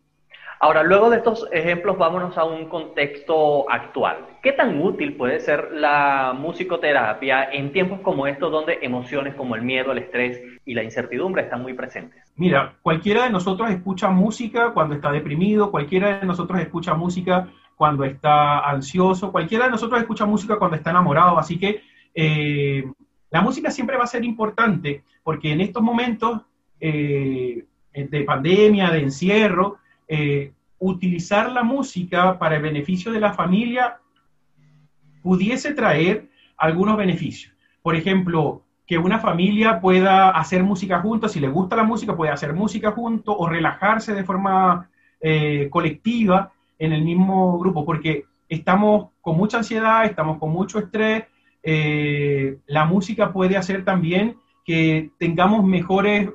Ahora, 0.64 0.82
luego 0.82 1.10
de 1.10 1.18
estos 1.18 1.46
ejemplos, 1.52 1.98
vámonos 1.98 2.38
a 2.38 2.44
un 2.44 2.70
contexto 2.70 3.70
actual. 3.70 4.16
¿Qué 4.42 4.52
tan 4.52 4.80
útil 4.80 5.14
puede 5.14 5.38
ser 5.38 5.72
la 5.72 6.34
musicoterapia 6.34 7.50
en 7.52 7.70
tiempos 7.70 8.00
como 8.00 8.26
estos 8.26 8.50
donde 8.50 8.78
emociones 8.80 9.34
como 9.34 9.56
el 9.56 9.60
miedo, 9.60 9.92
el 9.92 9.98
estrés 9.98 10.40
y 10.64 10.72
la 10.72 10.82
incertidumbre 10.82 11.42
están 11.42 11.60
muy 11.60 11.74
presentes? 11.74 12.32
Mira, 12.36 12.76
cualquiera 12.80 13.24
de 13.24 13.30
nosotros 13.30 13.68
escucha 13.68 14.08
música 14.08 14.70
cuando 14.72 14.94
está 14.94 15.12
deprimido, 15.12 15.70
cualquiera 15.70 16.20
de 16.20 16.26
nosotros 16.26 16.58
escucha 16.58 16.94
música 16.94 17.46
cuando 17.76 18.04
está 18.04 18.60
ansioso, 18.60 19.30
cualquiera 19.30 19.66
de 19.66 19.72
nosotros 19.72 20.00
escucha 20.00 20.24
música 20.24 20.56
cuando 20.56 20.78
está 20.78 20.92
enamorado, 20.92 21.38
así 21.38 21.58
que 21.58 21.82
eh, 22.14 22.90
la 23.30 23.42
música 23.42 23.70
siempre 23.70 23.98
va 23.98 24.04
a 24.04 24.06
ser 24.06 24.24
importante 24.24 25.04
porque 25.22 25.52
en 25.52 25.60
estos 25.60 25.82
momentos 25.82 26.40
eh, 26.80 27.66
de 27.92 28.24
pandemia, 28.24 28.90
de 28.90 29.00
encierro, 29.00 29.83
eh, 30.08 30.52
utilizar 30.78 31.50
la 31.50 31.62
música 31.62 32.38
para 32.38 32.56
el 32.56 32.62
beneficio 32.62 33.12
de 33.12 33.20
la 33.20 33.32
familia 33.32 33.98
pudiese 35.22 35.72
traer 35.72 36.28
algunos 36.56 36.96
beneficios. 36.96 37.54
Por 37.82 37.96
ejemplo, 37.96 38.62
que 38.86 38.98
una 38.98 39.18
familia 39.18 39.80
pueda 39.80 40.30
hacer 40.30 40.62
música 40.62 41.00
juntos, 41.00 41.32
si 41.32 41.40
le 41.40 41.48
gusta 41.48 41.76
la 41.76 41.84
música, 41.84 42.16
puede 42.16 42.32
hacer 42.32 42.52
música 42.52 42.90
junto 42.92 43.36
o 43.36 43.48
relajarse 43.48 44.14
de 44.14 44.24
forma 44.24 44.90
eh, 45.20 45.68
colectiva 45.70 46.52
en 46.78 46.92
el 46.92 47.02
mismo 47.02 47.58
grupo, 47.58 47.84
porque 47.86 48.24
estamos 48.48 49.08
con 49.22 49.36
mucha 49.38 49.58
ansiedad, 49.58 50.04
estamos 50.04 50.38
con 50.38 50.50
mucho 50.50 50.78
estrés, 50.78 51.24
eh, 51.62 52.58
la 52.66 52.84
música 52.84 53.32
puede 53.32 53.56
hacer 53.56 53.84
también 53.84 54.36
que 54.66 55.10
tengamos 55.18 55.64
mejores, 55.64 56.28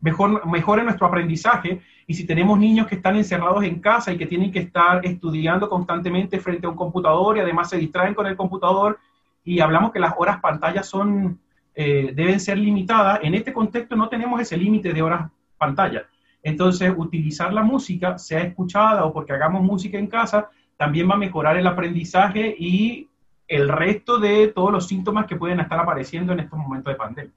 mejor, 0.00 0.46
mejor 0.46 0.78
en 0.80 0.84
nuestro 0.86 1.06
aprendizaje 1.06 1.80
y 2.06 2.14
si 2.14 2.26
tenemos 2.26 2.58
niños 2.58 2.86
que 2.86 2.96
están 2.96 3.16
encerrados 3.16 3.64
en 3.64 3.80
casa 3.80 4.12
y 4.12 4.18
que 4.18 4.26
tienen 4.26 4.52
que 4.52 4.60
estar 4.60 5.04
estudiando 5.04 5.68
constantemente 5.68 6.38
frente 6.38 6.66
a 6.66 6.70
un 6.70 6.76
computador 6.76 7.36
y 7.36 7.40
además 7.40 7.70
se 7.70 7.78
distraen 7.78 8.14
con 8.14 8.26
el 8.26 8.36
computador 8.36 8.98
y 9.44 9.60
hablamos 9.60 9.92
que 9.92 10.00
las 10.00 10.14
horas 10.16 10.40
pantalla 10.40 10.82
son, 10.82 11.38
eh, 11.74 12.12
deben 12.14 12.40
ser 12.40 12.58
limitadas, 12.58 13.20
en 13.22 13.34
este 13.34 13.52
contexto 13.52 13.96
no 13.96 14.08
tenemos 14.08 14.40
ese 14.40 14.56
límite 14.56 14.92
de 14.92 15.02
horas 15.02 15.30
pantalla. 15.58 16.06
Entonces, 16.42 16.92
utilizar 16.94 17.52
la 17.54 17.62
música, 17.62 18.18
sea 18.18 18.40
escuchada 18.40 19.04
o 19.04 19.12
porque 19.12 19.32
hagamos 19.32 19.62
música 19.62 19.98
en 19.98 20.08
casa, 20.08 20.50
también 20.76 21.08
va 21.08 21.14
a 21.14 21.18
mejorar 21.18 21.56
el 21.56 21.66
aprendizaje 21.66 22.54
y 22.58 23.08
el 23.48 23.68
resto 23.68 24.18
de 24.18 24.48
todos 24.48 24.70
los 24.72 24.86
síntomas 24.86 25.26
que 25.26 25.36
pueden 25.36 25.60
estar 25.60 25.78
apareciendo 25.78 26.32
en 26.32 26.40
estos 26.40 26.58
momentos 26.58 26.92
de 26.92 26.96
pandemia. 26.96 27.32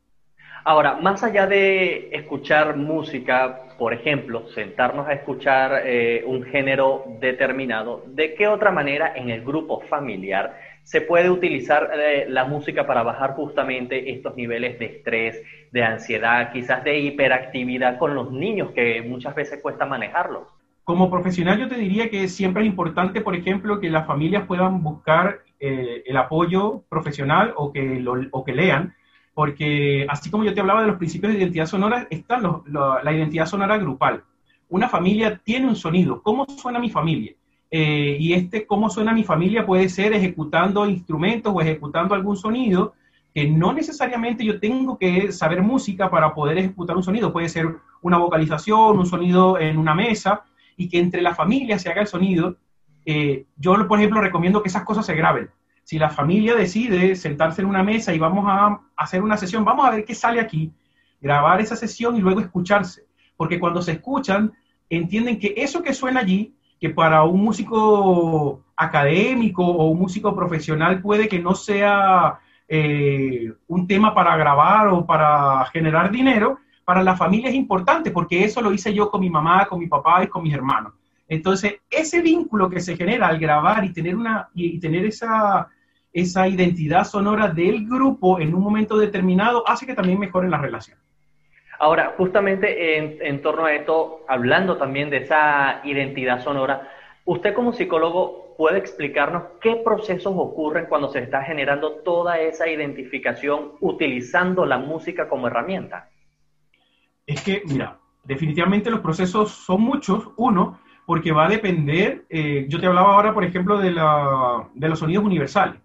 Ahora, 0.63 0.95
más 0.95 1.23
allá 1.23 1.47
de 1.47 2.09
escuchar 2.11 2.75
música, 2.75 3.61
por 3.77 3.93
ejemplo, 3.93 4.47
sentarnos 4.49 5.07
a 5.07 5.13
escuchar 5.13 5.83
eh, 5.85 6.23
un 6.25 6.43
género 6.43 7.05
determinado, 7.19 8.03
¿de 8.07 8.33
qué 8.33 8.47
otra 8.47 8.71
manera 8.71 9.13
en 9.15 9.29
el 9.29 9.43
grupo 9.43 9.81
familiar 9.81 10.57
se 10.83 11.01
puede 11.01 11.29
utilizar 11.29 11.91
eh, 11.93 12.25
la 12.29 12.45
música 12.45 12.87
para 12.87 13.03
bajar 13.03 13.33
justamente 13.33 14.11
estos 14.11 14.35
niveles 14.35 14.79
de 14.79 14.85
estrés, 14.85 15.41
de 15.71 15.83
ansiedad, 15.83 16.51
quizás 16.51 16.83
de 16.83 16.99
hiperactividad 16.99 17.97
con 17.97 18.15
los 18.15 18.31
niños 18.31 18.71
que 18.71 19.01
muchas 19.01 19.35
veces 19.35 19.61
cuesta 19.61 19.85
manejarlos? 19.85 20.43
Como 20.83 21.11
profesional 21.11 21.59
yo 21.59 21.67
te 21.67 21.75
diría 21.75 22.09
que 22.09 22.29
siempre 22.29 22.63
es 22.63 22.69
importante, 22.69 23.19
por 23.19 23.35
ejemplo, 23.35 23.81
que 23.81 23.89
las 23.89 24.07
familias 24.07 24.45
puedan 24.47 24.81
buscar 24.81 25.39
eh, 25.59 26.03
el 26.05 26.15
apoyo 26.15 26.83
profesional 26.87 27.53
o 27.57 27.73
que, 27.73 28.01
o 28.31 28.45
que 28.45 28.53
lean, 28.53 28.95
porque 29.37 30.07
así 30.09 30.31
como 30.31 30.43
yo 30.43 30.51
te 30.55 30.61
hablaba 30.61 30.81
de 30.81 30.87
los 30.87 30.97
principios 30.97 31.31
de 31.31 31.37
identidad 31.37 31.67
sonora, 31.67 32.07
está 32.09 32.39
la 32.39 33.13
identidad 33.13 33.45
sonora 33.45 33.77
grupal. 33.77 34.23
Una 34.67 34.89
familia 34.89 35.39
tiene 35.43 35.67
un 35.67 35.75
sonido. 35.75 36.23
¿Cómo 36.23 36.47
suena 36.47 36.79
mi 36.79 36.89
familia? 36.89 37.33
Eh, 37.69 38.17
y 38.19 38.33
este 38.33 38.65
cómo 38.65 38.89
suena 38.89 39.13
mi 39.13 39.23
familia 39.23 39.63
puede 39.63 39.89
ser 39.89 40.13
ejecutando 40.13 40.87
instrumentos 40.89 41.53
o 41.55 41.61
ejecutando 41.61 42.15
algún 42.15 42.35
sonido 42.35 42.95
que 43.31 43.47
no 43.47 43.73
necesariamente 43.73 44.43
yo 44.43 44.59
tengo 44.59 44.97
que 44.97 45.31
saber 45.31 45.61
música 45.61 46.09
para 46.09 46.33
poder 46.33 46.57
ejecutar 46.57 46.97
un 46.97 47.03
sonido. 47.03 47.31
Puede 47.31 47.49
ser 47.49 47.75
una 48.01 48.17
vocalización, 48.17 48.97
un 48.97 49.05
sonido 49.05 49.59
en 49.59 49.77
una 49.77 49.93
mesa 49.93 50.45
y 50.77 50.89
que 50.89 50.97
entre 50.97 51.21
la 51.21 51.35
familia 51.35 51.77
se 51.77 51.91
haga 51.91 52.01
el 52.01 52.07
sonido 52.07 52.57
eh, 53.09 53.45
yo, 53.55 53.87
por 53.87 53.99
ejemplo, 53.99 54.19
recomiendo 54.19 54.61
que 54.61 54.67
esas 54.67 54.83
cosas 54.83 55.05
se 55.05 55.15
graben. 55.15 55.49
Si 55.87 55.97
la 55.97 56.09
familia 56.09 56.53
decide 56.53 57.15
sentarse 57.15 57.61
en 57.61 57.69
una 57.69 57.81
mesa 57.81 58.13
y 58.13 58.19
vamos 58.19 58.43
a 58.45 58.81
hacer 58.97 59.23
una 59.23 59.37
sesión, 59.37 59.63
vamos 59.63 59.87
a 59.87 59.91
ver 59.91 60.03
qué 60.03 60.13
sale 60.13 60.41
aquí, 60.41 60.69
grabar 61.21 61.61
esa 61.61 61.77
sesión 61.77 62.17
y 62.17 62.19
luego 62.19 62.41
escucharse. 62.41 63.05
Porque 63.37 63.57
cuando 63.57 63.81
se 63.81 63.93
escuchan, 63.93 64.51
entienden 64.89 65.39
que 65.39 65.53
eso 65.55 65.81
que 65.81 65.93
suena 65.93 66.19
allí, 66.19 66.53
que 66.77 66.89
para 66.89 67.23
un 67.23 67.41
músico 67.41 68.65
académico 68.75 69.65
o 69.65 69.87
un 69.87 69.99
músico 69.99 70.35
profesional 70.35 71.01
puede 71.01 71.29
que 71.29 71.39
no 71.39 71.55
sea 71.55 72.37
eh, 72.67 73.53
un 73.67 73.87
tema 73.87 74.13
para 74.13 74.35
grabar 74.35 74.89
o 74.89 75.05
para 75.05 75.63
generar 75.71 76.11
dinero, 76.11 76.59
para 76.83 77.01
la 77.01 77.15
familia 77.15 77.47
es 77.47 77.55
importante 77.55 78.11
porque 78.11 78.43
eso 78.43 78.61
lo 78.61 78.73
hice 78.73 78.93
yo 78.93 79.09
con 79.09 79.21
mi 79.21 79.29
mamá, 79.29 79.65
con 79.67 79.79
mi 79.79 79.87
papá 79.87 80.21
y 80.21 80.27
con 80.27 80.43
mis 80.43 80.53
hermanos. 80.53 80.91
Entonces, 81.29 81.75
ese 81.89 82.21
vínculo 82.21 82.69
que 82.69 82.81
se 82.81 82.97
genera 82.97 83.29
al 83.29 83.39
grabar 83.39 83.85
y 83.85 83.93
tener, 83.93 84.17
una, 84.17 84.49
y 84.53 84.79
tener 84.79 85.05
esa, 85.05 85.69
esa 86.21 86.47
identidad 86.47 87.03
sonora 87.03 87.49
del 87.49 87.87
grupo 87.87 88.39
en 88.39 88.55
un 88.55 88.63
momento 88.63 88.97
determinado 88.97 89.63
hace 89.67 89.85
que 89.85 89.93
también 89.93 90.19
mejoren 90.19 90.51
las 90.51 90.61
relaciones. 90.61 91.03
Ahora, 91.79 92.15
justamente 92.17 92.97
en, 92.97 93.17
en, 93.21 93.41
torno 93.43 93.65
a 93.65 93.73
esto, 93.73 94.25
hablando 94.27 94.77
también 94.77 95.11
de 95.11 95.17
esa 95.17 95.81
identidad 95.83 96.43
sonora, 96.43 96.89
usted 97.25 97.53
como 97.53 97.71
psicólogo 97.71 98.55
puede 98.57 98.79
explicarnos 98.79 99.43
qué 99.61 99.75
procesos 99.75 100.33
ocurren 100.35 100.87
cuando 100.87 101.09
se 101.09 101.19
está 101.19 101.43
generando 101.43 101.97
toda 102.03 102.39
esa 102.39 102.67
identificación 102.67 103.73
utilizando 103.79 104.65
la 104.65 104.79
música 104.79 105.29
como 105.29 105.45
herramienta. 105.45 106.09
Es 107.27 107.43
que, 107.43 107.61
mira, 107.65 107.99
definitivamente 108.23 108.89
los 108.89 109.01
procesos 109.01 109.51
son 109.51 109.81
muchos. 109.81 110.29
Uno, 110.37 110.79
porque 111.05 111.31
va 111.31 111.45
a 111.45 111.49
depender, 111.49 112.25
eh, 112.29 112.65
yo 112.67 112.79
te 112.79 112.87
hablaba 112.87 113.13
ahora, 113.13 113.33
por 113.33 113.43
ejemplo, 113.43 113.77
de, 113.77 113.91
la, 113.91 114.67
de 114.73 114.89
los 114.89 114.97
sonidos 114.97 115.23
universales, 115.23 115.79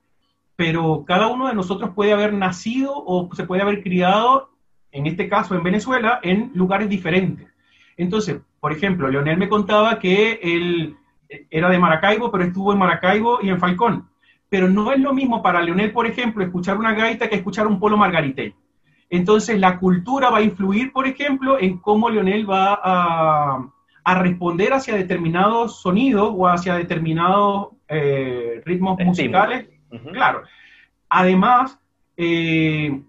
pero 0.57 1.05
cada 1.07 1.29
uno 1.29 1.49
de 1.49 1.55
nosotros 1.55 1.91
puede 1.95 2.13
haber 2.13 2.33
nacido 2.33 2.93
o 2.95 3.29
se 3.35 3.45
puede 3.45 3.63
haber 3.63 3.83
criado, 3.83 4.51
en 4.91 5.07
este 5.07 5.29
caso 5.29 5.55
en 5.55 5.63
Venezuela, 5.63 6.21
en 6.23 6.51
lugares 6.55 6.89
diferentes. 6.89 7.49
Entonces, 7.97 8.41
por 8.61 8.73
ejemplo, 8.73 9.09
Leonel 9.09 9.39
me 9.39 9.49
contaba 9.49 9.99
que 9.99 10.39
él 10.43 10.97
era 11.51 11.69
de 11.71 11.79
Maracaibo, 11.79 12.31
pero 12.31 12.45
estuvo 12.45 12.73
en 12.73 12.79
Maracaibo 12.79 13.39
y 13.43 13.49
en 13.49 13.59
Falcón. 13.59 14.09
Pero 14.49 14.69
no 14.69 14.93
es 14.93 15.01
lo 15.01 15.15
mismo 15.15 15.43
para 15.43 15.63
Leonel, 15.63 15.93
por 15.93 16.07
ejemplo, 16.07 16.45
escuchar 16.45 16.77
una 16.77 16.95
gaita 16.95 17.29
que 17.29 17.37
escuchar 17.37 17.67
un 17.67 17.81
polo 17.81 17.97
margarité. 17.97 18.55
Entonces, 19.09 19.59
la 19.59 19.79
cultura 19.79 20.31
va 20.31 20.39
a 20.39 20.43
influir, 20.43 20.93
por 20.93 21.07
ejemplo, 21.07 21.59
en 21.59 21.79
cómo 21.79 22.11
Leonel 22.11 22.49
va 22.49 22.79
a, 22.83 23.67
a 24.05 24.15
responder 24.23 24.73
hacia 24.73 24.95
determinados 24.95 25.81
sonidos 25.81 26.33
o 26.35 26.47
hacia 26.47 26.75
determinados 26.75 27.69
eh, 27.89 28.63
ritmos 28.65 28.99
musicales. 29.01 29.69
Claro. 30.13 30.43
Además, 31.09 31.79
eh, 32.17 33.03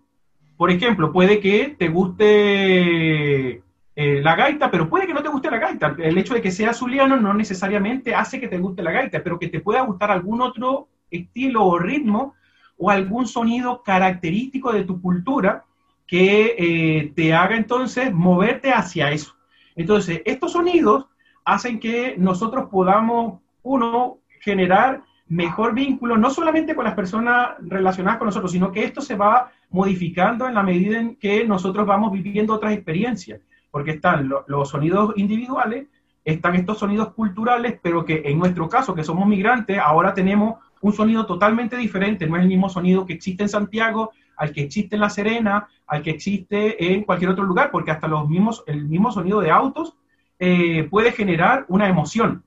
por 0.57 0.71
ejemplo, 0.71 1.11
puede 1.11 1.39
que 1.39 1.75
te 1.77 1.87
guste 1.87 3.63
eh, 3.95 4.21
la 4.21 4.35
gaita, 4.35 4.69
pero 4.69 4.89
puede 4.89 5.07
que 5.07 5.13
no 5.13 5.23
te 5.23 5.29
guste 5.29 5.49
la 5.49 5.59
gaita. 5.59 5.95
El 5.97 6.17
hecho 6.17 6.33
de 6.33 6.41
que 6.41 6.51
sea 6.51 6.73
zuliano 6.73 7.17
no 7.17 7.33
necesariamente 7.33 8.13
hace 8.13 8.39
que 8.39 8.47
te 8.47 8.57
guste 8.57 8.83
la 8.83 8.91
gaita, 8.91 9.23
pero 9.23 9.39
que 9.39 9.47
te 9.47 9.61
pueda 9.61 9.81
gustar 9.81 10.11
algún 10.11 10.41
otro 10.41 10.87
estilo 11.09 11.65
o 11.65 11.79
ritmo 11.79 12.35
o 12.77 12.89
algún 12.89 13.27
sonido 13.27 13.83
característico 13.83 14.73
de 14.73 14.83
tu 14.83 15.01
cultura 15.01 15.63
que 16.05 17.11
te 17.15 17.33
haga 17.33 17.55
entonces 17.55 18.13
moverte 18.13 18.71
hacia 18.71 19.11
eso. 19.11 19.35
Entonces, 19.75 20.21
estos 20.25 20.51
sonidos 20.51 21.05
hacen 21.45 21.79
que 21.79 22.15
nosotros 22.17 22.69
podamos, 22.69 23.41
uno, 23.63 24.19
generar 24.41 25.03
mejor 25.27 25.73
vínculo, 25.73 26.17
no 26.17 26.29
solamente 26.29 26.75
con 26.75 26.85
las 26.85 26.95
personas 26.95 27.51
relacionadas 27.59 28.17
con 28.17 28.27
nosotros, 28.27 28.51
sino 28.51 28.71
que 28.71 28.83
esto 28.83 29.01
se 29.01 29.15
va 29.15 29.51
modificando 29.69 30.47
en 30.47 30.53
la 30.53 30.63
medida 30.63 30.99
en 30.99 31.15
que 31.15 31.45
nosotros 31.45 31.87
vamos 31.87 32.11
viviendo 32.11 32.53
otras 32.53 32.73
experiencias, 32.73 33.41
porque 33.71 33.91
están 33.91 34.29
los 34.47 34.69
sonidos 34.69 35.13
individuales, 35.15 35.87
están 36.25 36.55
estos 36.55 36.77
sonidos 36.79 37.13
culturales, 37.13 37.79
pero 37.81 38.05
que 38.05 38.21
en 38.25 38.39
nuestro 38.39 38.69
caso, 38.69 38.93
que 38.93 39.03
somos 39.03 39.27
migrantes, 39.27 39.77
ahora 39.79 40.13
tenemos 40.13 40.59
un 40.81 40.93
sonido 40.93 41.25
totalmente 41.25 41.77
diferente, 41.77 42.27
no 42.27 42.35
es 42.35 42.43
el 42.43 42.49
mismo 42.49 42.69
sonido 42.69 43.05
que 43.05 43.13
existe 43.13 43.43
en 43.43 43.49
Santiago, 43.49 44.11
al 44.37 44.51
que 44.51 44.61
existe 44.61 44.95
en 44.95 45.01
La 45.01 45.09
Serena, 45.09 45.67
al 45.87 46.01
que 46.01 46.11
existe 46.11 46.93
en 46.93 47.03
cualquier 47.03 47.31
otro 47.31 47.43
lugar, 47.43 47.71
porque 47.71 47.91
hasta 47.91 48.07
los 48.07 48.27
mismos, 48.27 48.63
el 48.67 48.85
mismo 48.85 49.11
sonido 49.11 49.39
de 49.39 49.51
autos 49.51 49.95
eh, 50.39 50.87
puede 50.89 51.11
generar 51.11 51.65
una 51.69 51.87
emoción 51.87 52.43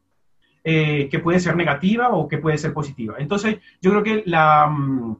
eh, 0.69 1.09
que 1.09 1.21
puede 1.21 1.39
ser 1.39 1.55
negativa 1.55 2.09
o 2.09 2.27
que 2.27 2.39
puede 2.39 2.59
ser 2.59 2.75
positiva. 2.75 3.15
Entonces, 3.21 3.59
yo 3.81 3.93
creo 3.93 4.03
que 4.03 4.25
mm, 4.27 5.13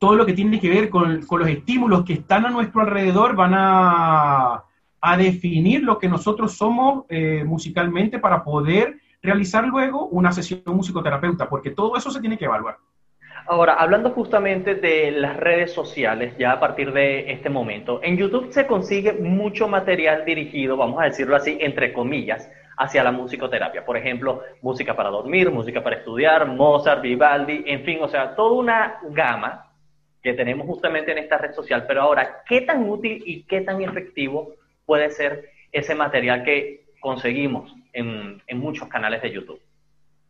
todo 0.00 0.16
lo 0.16 0.26
que 0.26 0.32
tiene 0.32 0.58
que 0.58 0.68
ver 0.68 0.90
con, 0.90 1.20
los 1.30 1.48
estímulos 1.48 2.04
que 2.04 2.14
están 2.14 2.44
a 2.44 2.50
nuestro 2.50 2.80
alrededor 2.80 3.36
van 3.36 3.52
a, 3.54 4.64
definir 5.16 5.84
lo 5.84 5.96
que 6.00 6.08
nosotros 6.08 6.56
somos 6.56 7.04
eh, 7.08 7.44
musicalmente 7.46 8.18
para 8.18 8.42
poder 8.42 8.96
realizar 9.22 9.64
luego 9.64 10.06
una 10.06 10.32
sesión 10.32 10.60
musicoterapeuta, 10.66 11.48
porque 11.48 11.70
todo 11.70 11.96
eso 11.96 12.10
se 12.10 12.20
tiene 12.20 12.36
que 12.36 12.46
evaluar. 12.46 12.78
Ahora, 13.46 13.74
hablando 13.74 14.10
justamente 14.10 14.74
de 14.74 15.12
las 15.12 15.36
redes 15.36 15.72
sociales, 15.72 16.34
ya 16.36 16.50
a 16.50 16.58
partir 16.58 16.92
de 16.92 17.30
este 17.30 17.48
momento, 17.48 18.00
en 18.02 18.16
YouTube 18.16 18.48
se 18.50 18.66
consigue 18.66 19.12
mucho 19.12 19.68
material 19.68 20.24
dirigido, 20.24 20.76
vamos 20.76 21.00
a 21.00 21.04
decirlo 21.04 21.36
así, 21.36 21.58
entre 21.60 21.92
comillas, 21.92 22.50
hacia 22.78 23.02
la 23.02 23.12
musicoterapia. 23.12 23.84
Por 23.84 23.96
ejemplo, 23.96 24.42
música 24.62 24.94
para 24.94 25.10
dormir, 25.10 25.50
música 25.50 25.82
para 25.82 25.96
estudiar, 25.96 26.46
Mozart, 26.46 27.02
Vivaldi, 27.02 27.64
en 27.66 27.84
fin, 27.84 27.98
o 28.00 28.08
sea, 28.08 28.34
toda 28.34 28.52
una 28.52 28.98
gama 29.10 29.70
que 30.22 30.32
tenemos 30.32 30.66
justamente 30.66 31.12
en 31.12 31.18
esta 31.18 31.38
red 31.38 31.52
social. 31.52 31.84
Pero 31.86 32.02
ahora, 32.02 32.42
¿qué 32.46 32.60
tan 32.62 32.88
útil 32.88 33.22
y 33.26 33.42
qué 33.42 33.60
tan 33.60 33.82
efectivo 33.82 34.54
puede 34.86 35.10
ser 35.10 35.50
ese 35.72 35.94
material 35.94 36.44
que 36.44 36.86
conseguimos 37.00 37.74
en, 37.92 38.42
en 38.46 38.58
muchos 38.58 38.88
canales 38.88 39.22
de 39.22 39.32
YouTube? 39.32 39.60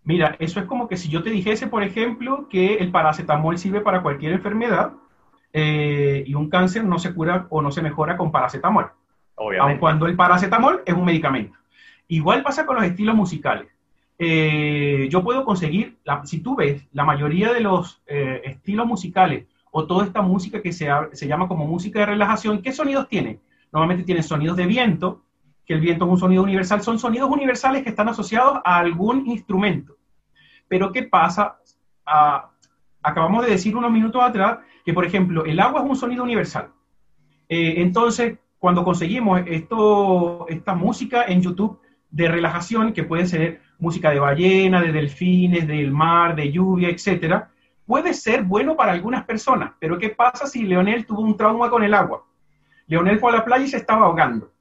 Mira, 0.05 0.37
eso 0.39 0.59
es 0.61 0.67
como 0.67 0.89
que 0.89 0.97
si 0.97 1.11
yo 1.11 1.23
te 1.23 1.31
dijese, 1.31 1.67
por 1.67 1.83
ejemplo, 1.83 2.49
que 2.49 2.77
el 2.77 2.91
paracetamol 2.91 3.59
sirve 3.59 3.83
para 3.83 4.03
cualquier 4.03 4.33
enfermedad, 4.33 4.93
eh, 5.53 6.25
y 6.27 6.35
un 6.35 6.51
cáncer 6.51 6.85
no 6.85 6.99
se 6.99 7.15
cura 7.15 7.47
o 7.51 7.63
no 7.63 7.71
se 7.71 7.83
mejora 7.83 8.17
con 8.17 8.31
paracetamol. 8.31 8.91
Obviamente. 9.35 9.73
Aun 9.73 9.79
cuando 9.79 10.07
el 10.07 10.17
paracetamol 10.17 10.83
es 10.85 10.95
un 10.95 11.05
medicamento. 11.05 11.57
Igual 12.09 12.43
pasa 12.43 12.67
con 12.67 12.77
los 12.77 12.85
estilos 12.85 13.15
musicales. 13.15 13.69
Eh, 14.19 15.09
yo 15.11 15.23
puedo 15.23 15.45
conseguir, 15.45 15.99
si 16.25 16.41
tú 16.41 16.57
ves, 16.57 16.87
la 16.93 17.05
mayoría 17.05 17.53
de 17.53 17.61
los 17.61 18.03
eh, 18.07 18.43
estilos 18.45 18.87
musicales 18.87 19.47
o 19.71 19.87
toda 19.87 20.05
esta 20.05 20.23
música 20.23 20.61
que 20.61 20.73
se, 20.73 20.89
se 21.13 21.29
llama 21.29 21.47
como 21.47 21.67
música 21.67 22.01
de 22.01 22.07
relajación, 22.07 22.63
¿qué 22.63 22.73
sonidos 22.73 23.09
tiene? 23.09 23.39
Normalmente 23.71 24.05
tiene 24.05 24.23
sonidos 24.23 24.57
de 24.57 24.67
viento, 24.67 25.23
que 25.67 25.75
el 25.75 25.81
viento 25.81 26.07
es 26.07 26.11
un 26.11 26.19
sonido 26.19 26.43
universal, 26.43 26.81
son 26.83 26.99
sonidos 26.99 27.31
universales 27.31 27.83
que 27.83 27.91
están 27.91 28.09
asociados 28.09 28.59
a 28.65 28.79
algún 28.79 29.27
instrumento. 29.27 29.97
Pero 30.67 30.91
¿qué 30.91 31.03
pasa? 31.03 31.59
Ah, 32.07 32.51
acabamos 33.03 33.45
de 33.45 33.53
decir 33.53 33.77
unos 33.77 33.93
minutos 33.93 34.23
atrás 34.23 34.59
que, 34.85 34.95
por 34.95 35.05
ejemplo, 35.05 35.45
el 35.45 35.61
agua 35.61 35.83
es 35.83 35.91
un 35.91 35.97
sonido 35.97 36.25
universal. 36.25 36.71
Eh, 37.49 37.75
entonces, 37.83 38.39
cuando 38.59 38.83
conseguimos 38.83 39.43
esto, 39.47 40.47
esta 40.49 40.75
música 40.75 41.25
en 41.25 41.43
YouTube 41.43 41.79
de 42.11 42.29
relajación, 42.29 42.93
que 42.93 43.05
puede 43.05 43.27
ser 43.27 43.61
música 43.79 44.11
de 44.11 44.21
ballena, 44.21 44.81
de 44.81 44.93
delfines, 44.93 45.67
del 45.67 45.91
mar, 45.93 46.35
de 46.35 46.51
lluvia, 46.51 46.89
etcétera, 46.89 47.51
puede 47.87 48.15
ser 48.15 48.43
bueno 48.43 48.77
para 48.77 48.93
algunas 48.93 49.25
personas. 49.25 49.73
Pero 49.79 49.99
¿qué 49.99 50.11
pasa 50.11 50.47
si 50.47 50.63
Leonel 50.63 51.07
tuvo 51.07 51.23
un 51.23 51.37
trauma 51.37 51.71
con 51.71 51.83
el 51.83 51.95
agua? 51.95 52.25
Leonel 52.87 53.19
fue 53.19 53.33
a 53.33 53.37
la 53.37 53.45
playa 53.45 53.65
y 53.65 53.69
se 53.69 53.77
estaba 53.77 54.07
ahogando. 54.07 54.53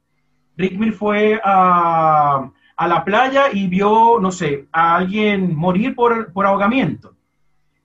Rickmir 0.55 0.93
fue 0.93 1.39
a, 1.43 2.49
a 2.75 2.87
la 2.87 3.03
playa 3.03 3.45
y 3.51 3.67
vio, 3.67 4.19
no 4.19 4.31
sé, 4.31 4.67
a 4.71 4.95
alguien 4.95 5.55
morir 5.55 5.95
por, 5.95 6.31
por 6.33 6.45
ahogamiento. 6.45 7.15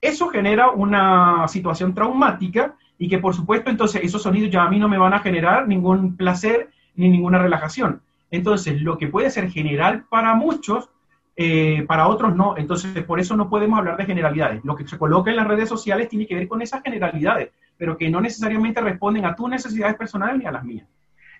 Eso 0.01 0.27
genera 0.29 0.69
una 0.69 1.47
situación 1.47 1.93
traumática 1.93 2.75
y 2.97 3.07
que 3.07 3.19
por 3.19 3.33
supuesto 3.33 3.69
entonces 3.69 4.01
esos 4.03 4.21
sonidos 4.21 4.51
ya 4.51 4.63
a 4.63 4.69
mí 4.69 4.79
no 4.79 4.87
me 4.87 4.97
van 4.97 5.13
a 5.13 5.19
generar 5.19 5.67
ningún 5.67 6.15
placer 6.15 6.69
ni 6.95 7.09
ninguna 7.09 7.39
relajación. 7.39 8.01
Entonces, 8.33 8.81
lo 8.81 8.97
que 8.97 9.09
puede 9.09 9.29
ser 9.29 9.51
general 9.51 10.05
para 10.09 10.33
muchos, 10.33 10.89
eh, 11.35 11.85
para 11.87 12.07
otros 12.07 12.35
no. 12.35 12.57
Entonces, 12.57 13.03
por 13.03 13.19
eso 13.19 13.37
no 13.37 13.47
podemos 13.47 13.77
hablar 13.77 13.95
de 13.95 14.05
generalidades. 14.05 14.65
Lo 14.65 14.75
que 14.75 14.87
se 14.87 14.97
coloca 14.97 15.29
en 15.29 15.37
las 15.37 15.47
redes 15.47 15.69
sociales 15.69 16.09
tiene 16.09 16.25
que 16.25 16.33
ver 16.33 16.47
con 16.47 16.59
esas 16.59 16.81
generalidades, 16.81 17.51
pero 17.77 17.95
que 17.95 18.09
no 18.09 18.19
necesariamente 18.19 18.81
responden 18.81 19.25
a 19.25 19.35
tus 19.35 19.47
necesidades 19.47 19.95
personales 19.97 20.39
ni 20.39 20.47
a 20.47 20.51
las 20.51 20.63
mías. 20.63 20.87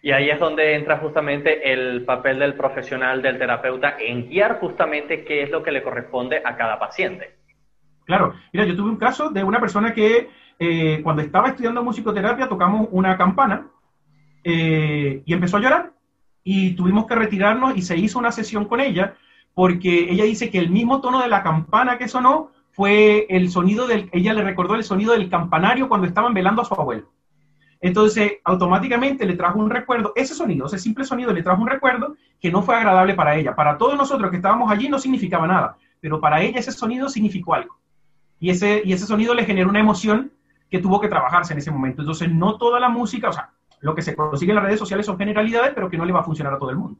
Y 0.03 0.11
ahí 0.11 0.29
es 0.29 0.39
donde 0.39 0.75
entra 0.75 0.99
justamente 0.99 1.73
el 1.73 2.05
papel 2.05 2.37
del 2.37 2.53
profesional, 2.53 3.23
del 3.23 3.39
terapeuta, 3.39 3.95
en 3.99 4.29
guiar 4.29 4.59
justamente 4.59 5.25
qué 5.25 5.41
es 5.41 5.49
lo 5.49 5.63
que 5.63 5.71
le 5.71 5.81
corresponde 5.81 6.43
a 6.45 6.55
cada 6.55 6.77
paciente. 6.77 7.37
Claro, 8.05 8.35
mira, 8.51 8.67
yo 8.67 8.75
tuve 8.75 8.91
un 8.91 8.97
caso 8.97 9.31
de 9.31 9.43
una 9.43 9.59
persona 9.59 9.95
que 9.95 10.29
eh, 10.59 10.99
cuando 11.01 11.23
estaba 11.23 11.47
estudiando 11.47 11.81
musicoterapia 11.81 12.47
tocamos 12.47 12.87
una 12.91 13.17
campana 13.17 13.65
eh, 14.43 15.23
y 15.25 15.33
empezó 15.33 15.57
a 15.57 15.61
llorar 15.61 15.92
y 16.43 16.71
tuvimos 16.75 17.05
que 17.05 17.15
retirarnos 17.15 17.77
y 17.77 17.81
se 17.81 17.97
hizo 17.97 18.19
una 18.19 18.31
sesión 18.31 18.65
con 18.65 18.79
ella 18.79 19.15
porque 19.53 20.11
ella 20.11 20.23
dice 20.23 20.49
que 20.49 20.59
el 20.59 20.69
mismo 20.69 20.99
tono 20.99 21.21
de 21.21 21.27
la 21.27 21.43
campana 21.43 21.97
que 21.97 22.07
sonó 22.07 22.51
fue 22.71 23.27
el 23.29 23.49
sonido 23.51 23.87
del, 23.87 24.09
ella 24.11 24.33
le 24.33 24.43
recordó 24.43 24.75
el 24.75 24.83
sonido 24.83 25.13
del 25.13 25.29
campanario 25.29 25.87
cuando 25.87 26.07
estaban 26.07 26.33
velando 26.33 26.61
a 26.61 26.65
su 26.65 26.73
abuelo. 26.73 27.11
Entonces, 27.79 28.33
automáticamente 28.45 29.25
le 29.25 29.35
trajo 29.35 29.59
un 29.59 29.69
recuerdo, 29.69 30.13
ese 30.15 30.33
sonido, 30.33 30.67
ese 30.67 30.79
simple 30.79 31.03
sonido 31.03 31.33
le 31.33 31.43
trajo 31.43 31.61
un 31.61 31.67
recuerdo 31.67 32.15
que 32.39 32.49
no 32.49 32.63
fue 32.63 32.75
agradable 32.75 33.13
para 33.13 33.35
ella. 33.35 33.55
Para 33.55 33.77
todos 33.77 33.97
nosotros 33.97 34.31
que 34.31 34.37
estábamos 34.37 34.71
allí 34.71 34.87
no 34.89 34.97
significaba 34.97 35.45
nada, 35.45 35.77
pero 35.99 36.19
para 36.19 36.41
ella 36.41 36.59
ese 36.59 36.71
sonido 36.71 37.09
significó 37.09 37.53
algo. 37.53 37.77
Y 38.39 38.49
ese, 38.49 38.81
y 38.83 38.93
ese 38.93 39.05
sonido 39.05 39.33
le 39.33 39.45
generó 39.45 39.69
una 39.69 39.81
emoción 39.81 40.31
que 40.71 40.79
tuvo 40.79 40.99
que 40.99 41.09
trabajarse 41.09 41.53
en 41.53 41.59
ese 41.59 41.71
momento. 41.71 42.01
Entonces, 42.01 42.31
no 42.31 42.57
toda 42.57 42.79
la 42.79 42.89
música, 42.89 43.29
o 43.29 43.33
sea, 43.33 43.52
lo 43.83 43.93
que 43.93 44.01
se 44.01 44.15
consigue 44.15 44.51
en 44.51 44.55
las 44.55 44.65
redes 44.65 44.79
sociales 44.79 45.05
son 45.05 45.17
generalidades, 45.17 45.73
pero 45.75 45.89
que 45.89 45.97
no 45.97 46.05
le 46.05 46.13
va 46.13 46.21
a 46.21 46.23
funcionar 46.23 46.53
a 46.53 46.57
todo 46.57 46.69
el 46.69 46.77
mundo. 46.77 46.99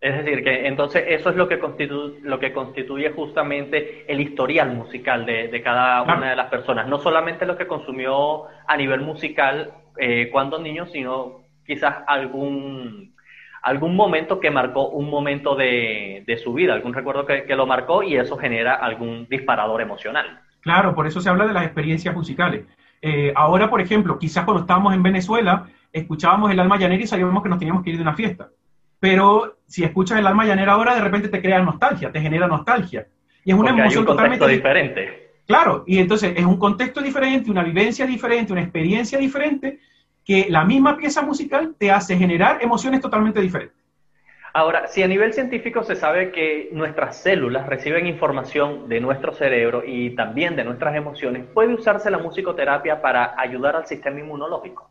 Es 0.00 0.16
decir, 0.16 0.42
que 0.42 0.66
entonces 0.66 1.04
eso 1.08 1.30
es 1.30 1.36
lo 1.36 1.48
que 1.48 1.60
constituye, 1.60 2.18
lo 2.22 2.38
que 2.38 2.52
constituye 2.52 3.10
justamente 3.12 4.04
el 4.12 4.20
historial 4.20 4.74
musical 4.74 5.24
de, 5.24 5.62
cada 5.62 6.02
una 6.02 6.30
de 6.30 6.36
las 6.36 6.50
personas. 6.50 6.88
No 6.88 6.98
solamente 6.98 7.46
lo 7.46 7.56
que 7.56 7.68
consumió 7.68 8.44
a 8.66 8.76
nivel 8.76 9.00
musical 9.00 9.72
eh, 9.96 10.28
cuando 10.30 10.58
niño, 10.58 10.86
sino 10.86 11.42
quizás 11.64 11.98
algún, 12.08 13.14
algún 13.62 13.94
momento 13.94 14.40
que 14.40 14.50
marcó 14.50 14.88
un 14.88 15.08
momento 15.08 15.54
de, 15.54 16.40
su 16.42 16.52
vida, 16.52 16.74
algún 16.74 16.94
recuerdo 16.94 17.24
que, 17.24 17.44
que, 17.44 17.56
lo 17.56 17.66
marcó 17.66 18.02
y 18.02 18.16
eso 18.16 18.36
genera 18.36 18.74
algún 18.74 19.26
disparador 19.30 19.80
emocional. 19.80 20.40
Claro, 20.60 20.96
por 20.96 21.06
eso 21.06 21.20
se 21.20 21.30
habla 21.30 21.46
de 21.46 21.54
las 21.54 21.64
experiencias 21.64 22.14
musicales. 22.14 22.64
Eh, 23.02 23.32
ahora, 23.36 23.68
por 23.70 23.80
ejemplo, 23.80 24.18
quizás 24.18 24.44
cuando 24.44 24.62
estábamos 24.62 24.94
en 24.94 25.02
Venezuela, 25.02 25.66
escuchábamos 25.98 26.50
el 26.50 26.60
alma 26.60 26.78
llanera 26.78 27.02
y 27.02 27.06
sabíamos 27.06 27.42
que 27.42 27.48
nos 27.48 27.58
teníamos 27.58 27.82
que 27.82 27.90
ir 27.90 27.96
de 27.96 28.02
una 28.02 28.14
fiesta. 28.14 28.48
Pero 29.00 29.58
si 29.66 29.84
escuchas 29.84 30.18
el 30.18 30.26
alma 30.26 30.44
llanera 30.44 30.72
ahora, 30.72 30.94
de 30.94 31.00
repente 31.00 31.28
te 31.28 31.40
crea 31.40 31.60
nostalgia, 31.60 32.10
te 32.10 32.20
genera 32.20 32.46
nostalgia. 32.46 33.06
Y 33.44 33.52
es 33.52 33.56
una 33.56 33.70
emoción 33.70 34.04
totalmente 34.04 34.46
diferente. 34.48 35.26
Claro, 35.46 35.84
y 35.86 35.98
entonces 35.98 36.34
es 36.36 36.44
un 36.44 36.58
contexto 36.58 37.00
diferente, 37.00 37.50
una 37.50 37.62
vivencia 37.62 38.06
diferente, 38.06 38.52
una 38.52 38.62
experiencia 38.62 39.18
diferente, 39.18 39.78
que 40.24 40.46
la 40.50 40.64
misma 40.64 40.96
pieza 40.96 41.22
musical 41.22 41.76
te 41.78 41.92
hace 41.92 42.16
generar 42.16 42.58
emociones 42.60 43.00
totalmente 43.00 43.40
diferentes. 43.40 43.76
Ahora, 44.52 44.88
si 44.88 45.02
a 45.02 45.06
nivel 45.06 45.34
científico 45.34 45.84
se 45.84 45.94
sabe 45.94 46.32
que 46.32 46.70
nuestras 46.72 47.18
células 47.18 47.66
reciben 47.66 48.06
información 48.06 48.88
de 48.88 49.00
nuestro 49.00 49.34
cerebro 49.34 49.82
y 49.86 50.16
también 50.16 50.56
de 50.56 50.64
nuestras 50.64 50.96
emociones, 50.96 51.44
¿puede 51.52 51.74
usarse 51.74 52.10
la 52.10 52.18
musicoterapia 52.18 53.02
para 53.02 53.38
ayudar 53.38 53.76
al 53.76 53.86
sistema 53.86 54.18
inmunológico? 54.18 54.90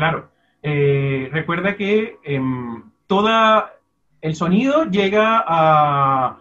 Claro. 0.00 0.30
Eh, 0.62 1.28
recuerda 1.30 1.76
que 1.76 2.16
eh, 2.24 2.40
todo 3.06 3.28
el 4.22 4.34
sonido 4.34 4.84
llega 4.86 5.44
a, 5.46 6.38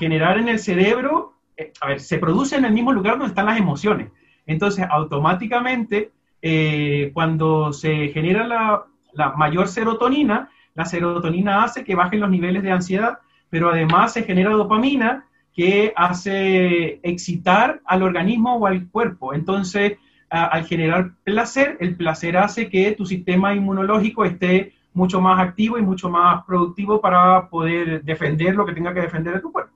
generar 0.00 0.38
en 0.38 0.48
el 0.48 0.58
cerebro, 0.58 1.34
eh, 1.56 1.72
a 1.80 1.86
ver, 1.86 2.00
se 2.00 2.18
produce 2.18 2.56
en 2.56 2.64
el 2.64 2.72
mismo 2.72 2.92
lugar 2.92 3.12
donde 3.14 3.28
están 3.28 3.46
las 3.46 3.58
emociones. 3.58 4.10
Entonces, 4.44 4.84
automáticamente, 4.90 6.10
eh, 6.42 7.12
cuando 7.14 7.72
se 7.72 8.08
genera 8.08 8.44
la, 8.44 8.86
la 9.12 9.30
mayor 9.34 9.68
serotonina, 9.68 10.50
la 10.74 10.84
serotonina 10.84 11.62
hace 11.62 11.84
que 11.84 11.94
bajen 11.94 12.18
los 12.18 12.30
niveles 12.30 12.64
de 12.64 12.72
ansiedad, 12.72 13.18
pero 13.48 13.70
además 13.70 14.14
se 14.14 14.24
genera 14.24 14.50
dopamina 14.50 15.26
que 15.54 15.92
hace 15.94 16.98
excitar 17.04 17.80
al 17.84 18.02
organismo 18.02 18.56
o 18.56 18.66
al 18.66 18.88
cuerpo. 18.88 19.32
Entonces, 19.32 19.98
al 20.30 20.66
generar 20.66 21.10
placer, 21.24 21.76
el 21.80 21.96
placer 21.96 22.36
hace 22.36 22.68
que 22.68 22.92
tu 22.92 23.06
sistema 23.06 23.54
inmunológico 23.54 24.24
esté 24.24 24.72
mucho 24.92 25.20
más 25.20 25.38
activo 25.40 25.78
y 25.78 25.82
mucho 25.82 26.08
más 26.08 26.44
productivo 26.44 27.00
para 27.00 27.48
poder 27.48 28.02
defender 28.02 28.54
lo 28.54 28.64
que 28.64 28.72
tenga 28.72 28.94
que 28.94 29.02
defender 29.02 29.34
de 29.34 29.40
tu 29.40 29.52
cuerpo. 29.52 29.72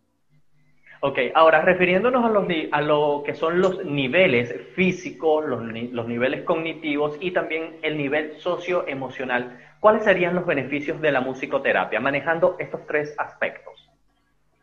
Ok, 1.02 1.18
ahora 1.34 1.62
refiriéndonos 1.62 2.24
a, 2.24 2.28
los, 2.28 2.44
a 2.72 2.80
lo 2.82 3.22
que 3.24 3.34
son 3.34 3.60
los 3.60 3.84
niveles 3.86 4.54
físicos, 4.74 5.46
los, 5.46 5.62
los 5.62 6.06
niveles 6.06 6.42
cognitivos 6.42 7.16
y 7.20 7.30
también 7.30 7.76
el 7.80 7.96
nivel 7.96 8.34
socioemocional, 8.38 9.58
¿cuáles 9.80 10.04
serían 10.04 10.34
los 10.34 10.44
beneficios 10.44 11.00
de 11.00 11.10
la 11.10 11.22
musicoterapia 11.22 12.00
manejando 12.00 12.56
estos 12.58 12.86
tres 12.86 13.14
aspectos? 13.16 13.79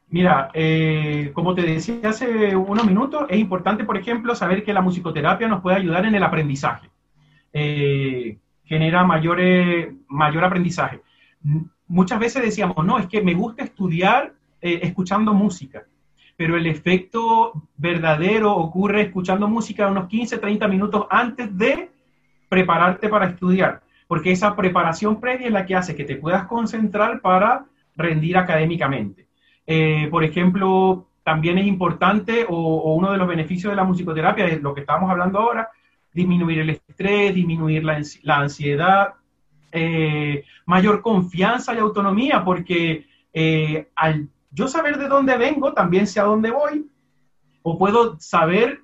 Mira, 0.10 0.52
eh, 0.54 1.32
como 1.34 1.54
te 1.54 1.64
decía 1.64 2.10
hace 2.10 2.56
unos 2.56 2.86
minutos, 2.86 3.26
es 3.30 3.38
importante, 3.38 3.84
por 3.84 3.98
ejemplo, 3.98 4.36
saber 4.36 4.64
que 4.64 4.74
la 4.74 4.82
musicoterapia 4.82 5.50
nos 5.50 5.62
puede 5.62 5.78
ayudar 5.78 6.06
en 6.06 6.16
el 6.16 6.24
aprendizaje. 6.24 6.90
Eh, 7.52 8.38
genera 8.64 9.04
mayor, 9.04 9.40
aprendizaje. 10.44 11.02
Muchas 11.88 12.20
veces 12.20 12.42
decíamos, 12.42 12.86
no, 12.86 13.00
es 13.00 13.08
que 13.08 13.22
me 13.22 13.34
gusta 13.34 13.64
estudiar 13.64 14.34
eh, 14.62 14.80
escuchando 14.84 15.34
música, 15.34 15.86
pero 16.38 16.56
el 16.56 16.68
efecto 16.68 17.70
verdadero 17.76 18.56
ocurre 18.56 19.02
escuchando 19.02 19.48
música 19.48 19.88
unos 19.88 20.08
15, 20.08 20.38
30 20.38 20.68
minutos 20.70 21.06
antes 21.10 21.58
de 21.58 21.92
prepararte 22.48 23.10
para 23.10 23.28
estudiar, 23.28 23.82
porque 24.08 24.32
esa 24.32 24.56
preparación 24.56 25.20
previa 25.20 25.48
es 25.48 25.54
la 25.54 25.66
que 25.66 25.76
hace 25.76 25.96
que 25.96 26.06
te 26.06 26.16
puedas 26.16 26.46
concentrar 26.46 27.20
para 27.20 27.66
rendir 27.96 28.38
académicamente. 28.38 29.27
Eh, 29.70 30.08
por 30.10 30.24
ejemplo, 30.24 31.08
también 31.24 31.58
es 31.58 31.68
importante, 31.68 32.46
o, 32.48 32.94
uno 32.94 33.12
de 33.12 33.18
los 33.18 33.28
beneficios 33.28 33.72
de 33.72 33.76
la 33.76 33.84
musicoterapia 33.84 34.48
es 34.48 34.62
lo 34.62 34.74
que 34.74 34.82
estamos 34.82 35.12
hablando 35.12 35.40
ahora, 35.40 35.70
disminuir 36.14 36.60
el 36.60 36.70
estrés, 36.70 37.36
disminuir 37.36 37.84
la, 37.84 38.38
ansiedad, 38.38 39.16
eh, 39.74 40.46
mayor 40.66 41.02
confianza 41.02 41.76
y 41.76 41.80
autonomía, 41.80 42.46
porque 42.46 43.06
eh, 43.34 43.90
al 43.96 44.30
yo 44.52 44.70
saber 44.70 44.98
de 44.98 45.10
dónde 45.10 45.38
vengo, 45.38 45.74
también 45.74 46.08
sé 46.08 46.22
a 46.22 46.24
dónde 46.24 46.50
voy, 46.50 46.88
o 47.62 47.78
puedo 47.78 48.18
saber 48.20 48.82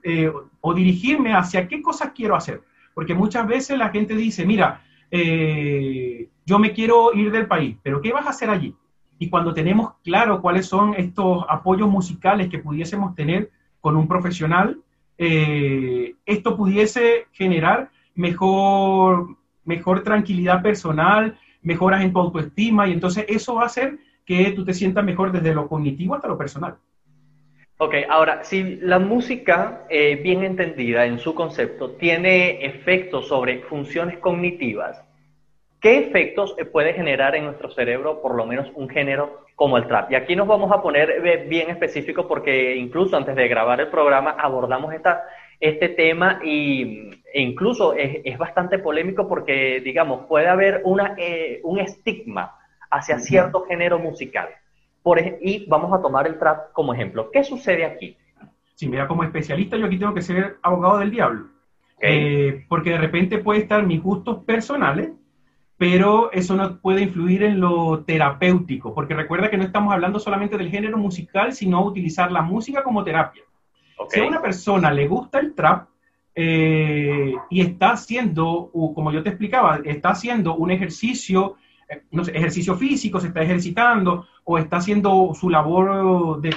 o 0.60 0.74
dirigirme 0.74 1.34
hacia 1.34 1.70
qué 1.70 1.82
cosas 1.82 2.12
quiero 2.14 2.36
hacer. 2.36 2.62
Porque 2.94 3.16
muchas 3.16 3.48
veces 3.48 3.78
la 3.78 3.90
gente 3.90 4.14
dice, 4.14 4.46
mira, 4.46 4.82
yo 5.10 6.60
me 6.60 6.74
quiero 6.74 7.14
ir 7.14 7.32
del 7.32 7.48
país, 7.48 7.78
pero 7.82 8.02
¿qué 8.02 8.12
vas 8.12 8.28
a 8.28 8.32
hacer 8.32 8.50
allí? 8.50 8.76
Y 9.24 9.30
cuando 9.30 9.54
tenemos 9.54 9.94
claro 10.04 10.42
cuáles 10.42 10.66
son 10.66 10.96
estos 10.96 11.46
apoyos 11.48 11.90
musicales 11.90 12.50
que 12.50 12.60
pudiésemos 12.60 13.16
tener 13.16 13.52
con 13.80 13.96
un 13.96 14.06
profesional, 14.06 14.82
eh, 15.18 16.16
esto 16.26 16.58
pudiese 16.58 17.28
generar 17.32 17.90
mejor, 18.16 19.38
mejor 19.64 20.04
tranquilidad 20.04 20.62
personal, 20.62 21.40
mejoras 21.62 22.04
en 22.04 22.12
tu 22.12 22.20
autoestima 22.20 22.86
y 22.90 22.92
entonces 22.92 23.24
eso 23.30 23.56
va 23.56 23.64
a 23.64 23.68
hacer 23.68 23.98
que 24.26 24.52
tú 24.52 24.66
te 24.66 24.74
sientas 24.74 25.06
mejor 25.06 25.32
desde 25.32 25.56
lo 25.56 25.70
cognitivo 25.70 26.16
hasta 26.16 26.28
lo 26.28 26.38
personal. 26.38 26.76
Ok, 27.78 27.96
ahora, 28.10 28.44
si 28.44 28.76
la 28.76 29.00
música, 29.00 29.86
eh, 29.90 30.20
bien 30.22 30.44
entendida 30.44 31.06
en 31.06 31.18
su 31.18 31.34
concepto, 31.34 31.92
tiene 31.92 32.66
efectos 32.66 33.30
sobre 33.30 33.62
funciones 33.62 34.18
cognitivas, 34.18 35.02
¿qué 35.84 36.00
efectos 36.00 36.56
puede 36.72 36.94
generar 36.94 37.36
en 37.36 37.44
nuestro 37.44 37.70
cerebro 37.70 38.22
por 38.22 38.36
lo 38.36 38.46
menos 38.46 38.72
un 38.74 38.88
género 38.90 39.42
como 39.56 39.78
el 39.78 39.86
trap? 39.86 40.12
Y 40.12 40.16
aquí 40.16 40.34
nos 40.34 40.48
vamos 40.48 40.72
a 40.72 40.82
poner 40.82 41.12
eh, 41.12 41.46
bien 41.48 41.70
específico 41.70 42.26
porque 42.26 42.76
incluso 42.78 43.18
antes 43.18 43.36
de 43.36 43.48
grabar 43.50 43.82
el 43.82 43.90
programa 43.90 44.32
abordamos 44.32 44.94
esta, 44.94 45.26
este 45.60 45.90
tema 45.90 46.40
y, 46.42 47.12
e 47.34 47.42
incluso 47.42 47.94
es, 47.94 48.38
bastante 48.38 48.80
polémico 48.80 49.28
porque, 49.28 49.82
digamos, 49.82 50.26
puede 50.26 50.48
haber 50.48 50.82
una, 50.86 51.16
eh, 51.18 51.60
un 51.64 51.80
estigma 51.80 52.56
hacia 52.90 53.20
cierto 53.20 53.66
género 53.66 54.00
musical. 54.00 54.48
Por, 55.04 55.20
y 55.20 55.66
vamos 55.68 55.92
a 55.94 56.02
tomar 56.02 56.28
el 56.28 56.40
trap 56.40 56.72
como 56.72 56.94
ejemplo. 56.94 57.30
¿Qué 57.30 57.44
sucede 57.44 57.84
aquí? 57.84 58.16
Sí, 58.76 58.88
mira, 58.88 59.06
como 59.06 59.26
especialista 59.26 59.76
yo 59.76 59.88
aquí 59.88 60.00
tengo 60.00 60.14
que 60.14 60.22
ser 60.22 60.56
abogado 60.62 61.00
del 61.00 61.12
diablo. 61.12 61.48
Eh, 62.00 62.66
porque 62.70 62.92
de 62.92 62.98
repente 62.98 63.38
puede 63.38 63.60
estar 63.60 63.86
mis 63.86 64.02
gustos 64.02 64.44
personales, 64.46 65.12
pero 65.84 66.32
eso 66.32 66.56
no 66.56 66.78
puede 66.78 67.02
influir 67.02 67.44
en 67.44 67.60
lo 67.60 68.06
terapéutico, 68.06 68.96
porque 68.96 69.14
recuerda 69.14 69.50
que 69.50 69.58
no 69.58 69.66
estamos 69.66 69.94
hablando 69.94 70.18
solamente 70.18 70.58
del 70.58 70.70
género 70.70 70.98
musical, 70.98 71.52
sino 71.52 71.84
utilizar 71.84 72.32
la 72.32 72.42
música 72.42 72.86
como 72.86 73.04
terapia. 73.04 73.44
Si 74.08 74.22
a 74.22 74.26
una 74.26 74.42
persona 74.42 74.92
le 74.92 75.10
gusta 75.10 75.40
el 75.40 75.54
trap 75.54 75.90
eh, 76.36 77.34
y 77.50 77.60
está 77.60 77.92
haciendo, 77.92 78.72
como 78.72 79.12
yo 79.12 79.24
te 79.24 79.32
explicaba, 79.32 79.82
está 79.84 80.12
haciendo 80.12 80.56
un 80.56 80.72
ejercicio 80.72 81.58
no 82.12 82.24
sé, 82.24 82.32
ejercicio 82.32 82.76
físico, 82.76 83.20
se 83.20 83.28
está 83.28 83.42
ejercitando 83.42 84.26
o 84.46 84.58
está 84.58 84.78
haciendo 84.78 85.34
su 85.34 85.50
labor 85.50 86.40
de, 86.40 86.56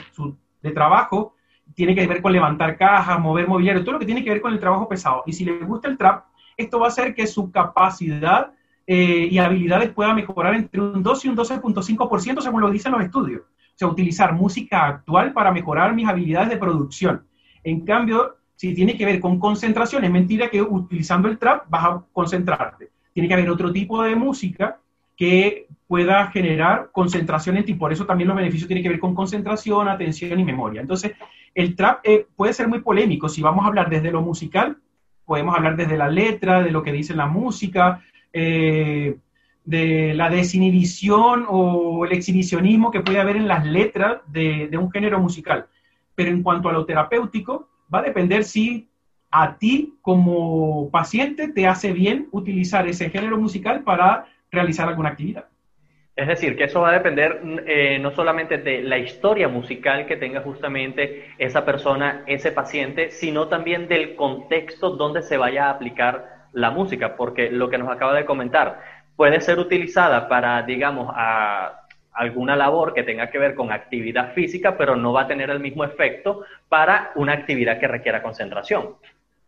de 0.62 0.70
trabajo, 0.70 1.34
tiene 1.74 1.96
que 1.96 2.06
ver 2.06 2.22
con 2.22 2.30
levantar 2.30 2.78
cajas, 2.78 3.18
mover 3.18 3.48
mobiliario, 3.48 3.82
todo 3.82 3.94
lo 3.94 3.98
que 3.98 4.06
tiene 4.06 4.22
que 4.22 4.30
ver 4.30 4.40
con 4.40 4.52
el 4.52 4.60
trabajo 4.60 4.88
pesado. 4.88 5.24
Y 5.26 5.32
si 5.32 5.44
le 5.44 5.58
gusta 5.64 5.88
el 5.88 5.98
trap, 5.98 6.26
esto 6.56 6.78
va 6.78 6.86
a 6.86 6.90
hacer 6.90 7.12
que 7.12 7.26
su 7.26 7.50
capacidad 7.50 8.52
eh, 8.86 9.28
y 9.30 9.38
habilidades 9.38 9.90
pueda 9.90 10.14
mejorar 10.14 10.54
entre 10.54 10.80
un 10.80 11.02
12 11.02 11.26
y 11.26 11.30
un 11.30 11.36
12.5% 11.36 12.40
según 12.40 12.60
lo 12.60 12.70
dicen 12.70 12.92
los 12.92 13.02
estudios. 13.02 13.42
O 13.42 13.78
sea, 13.78 13.88
utilizar 13.88 14.32
música 14.32 14.86
actual 14.86 15.32
para 15.32 15.50
mejorar 15.50 15.94
mis 15.94 16.08
habilidades 16.08 16.50
de 16.50 16.56
producción. 16.56 17.26
En 17.64 17.84
cambio, 17.84 18.36
si 18.54 18.74
tiene 18.74 18.96
que 18.96 19.04
ver 19.04 19.20
con 19.20 19.38
concentración, 19.38 20.04
es 20.04 20.10
mentira 20.10 20.48
que 20.48 20.62
utilizando 20.62 21.28
el 21.28 21.38
trap 21.38 21.68
vas 21.68 21.84
a 21.84 22.04
concentrarte. 22.12 22.90
Tiene 23.12 23.28
que 23.28 23.34
haber 23.34 23.50
otro 23.50 23.72
tipo 23.72 24.02
de 24.02 24.14
música 24.14 24.78
que 25.16 25.66
pueda 25.86 26.28
generar 26.28 26.90
concentración 26.92 27.56
en 27.56 27.64
ti. 27.64 27.74
Por 27.74 27.92
eso 27.92 28.06
también 28.06 28.28
los 28.28 28.36
beneficios 28.36 28.68
tienen 28.68 28.82
que 28.82 28.88
ver 28.88 29.00
con 29.00 29.14
concentración, 29.14 29.88
atención 29.88 30.38
y 30.38 30.44
memoria. 30.44 30.80
Entonces, 30.80 31.12
el 31.54 31.74
trap 31.74 32.00
eh, 32.04 32.26
puede 32.36 32.52
ser 32.52 32.68
muy 32.68 32.80
polémico. 32.80 33.28
Si 33.28 33.42
vamos 33.42 33.64
a 33.64 33.68
hablar 33.68 33.90
desde 33.90 34.10
lo 34.10 34.22
musical, 34.22 34.76
podemos 35.24 35.56
hablar 35.56 35.76
desde 35.76 35.96
la 35.96 36.08
letra, 36.08 36.62
de 36.62 36.70
lo 36.70 36.82
que 36.82 36.92
dice 36.92 37.14
la 37.14 37.26
música, 37.26 38.02
eh, 38.38 39.16
de 39.64 40.12
la 40.12 40.28
desinhibición 40.28 41.46
o 41.48 42.04
el 42.04 42.12
exhibicionismo 42.12 42.90
que 42.90 43.00
puede 43.00 43.18
haber 43.18 43.36
en 43.36 43.48
las 43.48 43.64
letras 43.64 44.18
de, 44.26 44.68
un 44.78 44.90
género 44.90 45.18
musical. 45.18 45.68
Pero 46.14 46.30
en 46.30 46.42
cuanto 46.42 46.68
a 46.68 46.72
lo 46.72 46.84
terapéutico, 46.84 47.70
va 47.92 48.00
a 48.00 48.02
depender 48.02 48.44
si 48.44 48.90
a 49.30 49.56
ti 49.56 49.94
como 50.02 50.90
paciente 50.90 51.48
te 51.48 51.66
hace 51.66 51.94
bien 51.94 52.28
utilizar 52.30 52.86
ese 52.86 53.08
género 53.08 53.38
musical 53.38 53.84
para 53.84 54.26
realizar 54.50 54.86
alguna 54.86 55.08
actividad. 55.08 55.46
Es 56.14 56.28
decir, 56.28 56.58
que 56.58 56.64
eso 56.64 56.82
va 56.82 56.90
a 56.90 56.92
depender 56.92 57.40
eh, 57.66 57.98
no 57.98 58.10
solamente 58.10 58.58
de 58.58 58.82
la 58.82 58.98
historia 58.98 59.48
musical 59.48 60.06
que 60.06 60.16
tenga 60.16 60.42
justamente 60.42 61.30
esa 61.38 61.64
persona, 61.64 62.22
ese 62.26 62.52
paciente, 62.52 63.10
sino 63.10 63.48
también 63.48 63.88
del 63.88 64.14
contexto 64.14 64.90
donde 64.90 65.22
se 65.22 65.38
vaya 65.38 65.66
a 65.66 65.70
aplicar 65.70 66.35
la 66.56 66.70
música, 66.70 67.16
porque 67.16 67.50
lo 67.50 67.68
que 67.68 67.76
nos 67.76 67.88
acaba 67.90 68.14
de 68.14 68.24
comentar 68.24 68.80
puede 69.14 69.40
ser 69.40 69.58
utilizada 69.58 70.26
para, 70.26 70.62
digamos, 70.62 71.14
alguna 72.12 72.56
labor 72.56 72.94
que 72.94 73.02
tenga 73.02 73.30
que 73.30 73.38
ver 73.38 73.54
con 73.54 73.70
actividad 73.70 74.32
física, 74.32 74.76
pero 74.76 74.96
no 74.96 75.12
va 75.12 75.22
a 75.22 75.26
tener 75.26 75.50
el 75.50 75.60
mismo 75.60 75.84
efecto 75.84 76.44
para 76.68 77.12
una 77.14 77.34
actividad 77.34 77.78
que 77.78 77.88
requiera 77.88 78.22
concentración. 78.22 78.94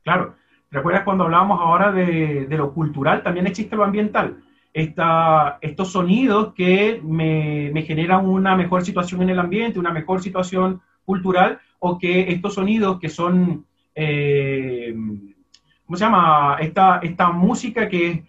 Claro. 0.04 0.34
¿Recuerdas 0.70 1.02
cuando 1.04 1.24
hablábamos 1.24 1.58
ahora 1.60 1.92
de, 1.92 2.46
lo 2.50 2.74
cultural? 2.74 3.22
También 3.22 3.46
existe 3.46 3.74
lo 3.74 3.84
ambiental 3.84 4.36
esta, 4.74 5.56
estos 5.62 5.90
sonidos 5.90 6.52
que 6.52 7.00
me, 7.02 7.70
me, 7.72 7.82
generan 7.82 8.26
una 8.26 8.54
mejor 8.54 8.84
situación 8.84 9.22
en 9.22 9.30
el 9.30 9.38
ambiente, 9.38 9.78
una 9.78 9.92
mejor 9.92 10.20
situación 10.20 10.82
cultural, 11.06 11.58
o 11.78 11.98
que 11.98 12.30
estos 12.30 12.54
sonidos 12.54 13.00
que 13.00 13.08
son, 13.08 13.64
eh, 13.94 14.94
¿cómo 15.88 15.96
se 15.96 16.04
llama? 16.04 16.58
Esta, 16.60 17.00
esta 17.02 17.30
música 17.30 17.88
que 17.88 18.22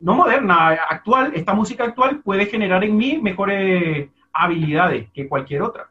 no 0.00 0.14
moderna, 0.14 0.70
actual, 0.70 1.32
esta 1.34 1.52
música 1.52 1.84
actual 1.84 2.22
puede 2.24 2.46
generar 2.46 2.82
en 2.84 2.96
mí 2.96 3.18
mejores 3.22 4.08
habilidades 4.32 5.10
que 5.12 5.28
cualquier 5.28 5.60
otra. 5.60 5.88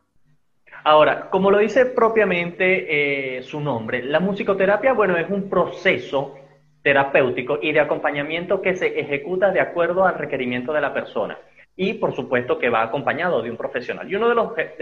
Ahora, 0.83 1.29
como 1.29 1.51
lo 1.51 1.59
dice 1.59 1.85
propiamente 1.85 3.37
eh, 3.37 3.43
su 3.43 3.61
nombre, 3.61 4.01
la 4.03 4.19
musicoterapia, 4.19 4.93
bueno, 4.93 5.15
es 5.15 5.29
un 5.29 5.47
proceso 5.47 6.35
terapéutico 6.81 7.59
y 7.61 7.71
de 7.71 7.81
acompañamiento 7.81 8.63
que 8.63 8.75
se 8.75 8.99
ejecuta 8.99 9.51
de 9.51 9.61
acuerdo 9.61 10.05
al 10.05 10.17
requerimiento 10.17 10.73
de 10.73 10.81
la 10.81 10.91
persona. 10.91 11.37
Y 11.77 11.95
por 11.95 12.15
supuesto 12.15 12.57
que 12.57 12.69
va 12.69 12.83
acompañado 12.83 13.41
de 13.41 13.51
un 13.51 13.57
profesional. 13.57 14.09
Y 14.09 14.15
uno 14.15 14.29
de 14.29 14.35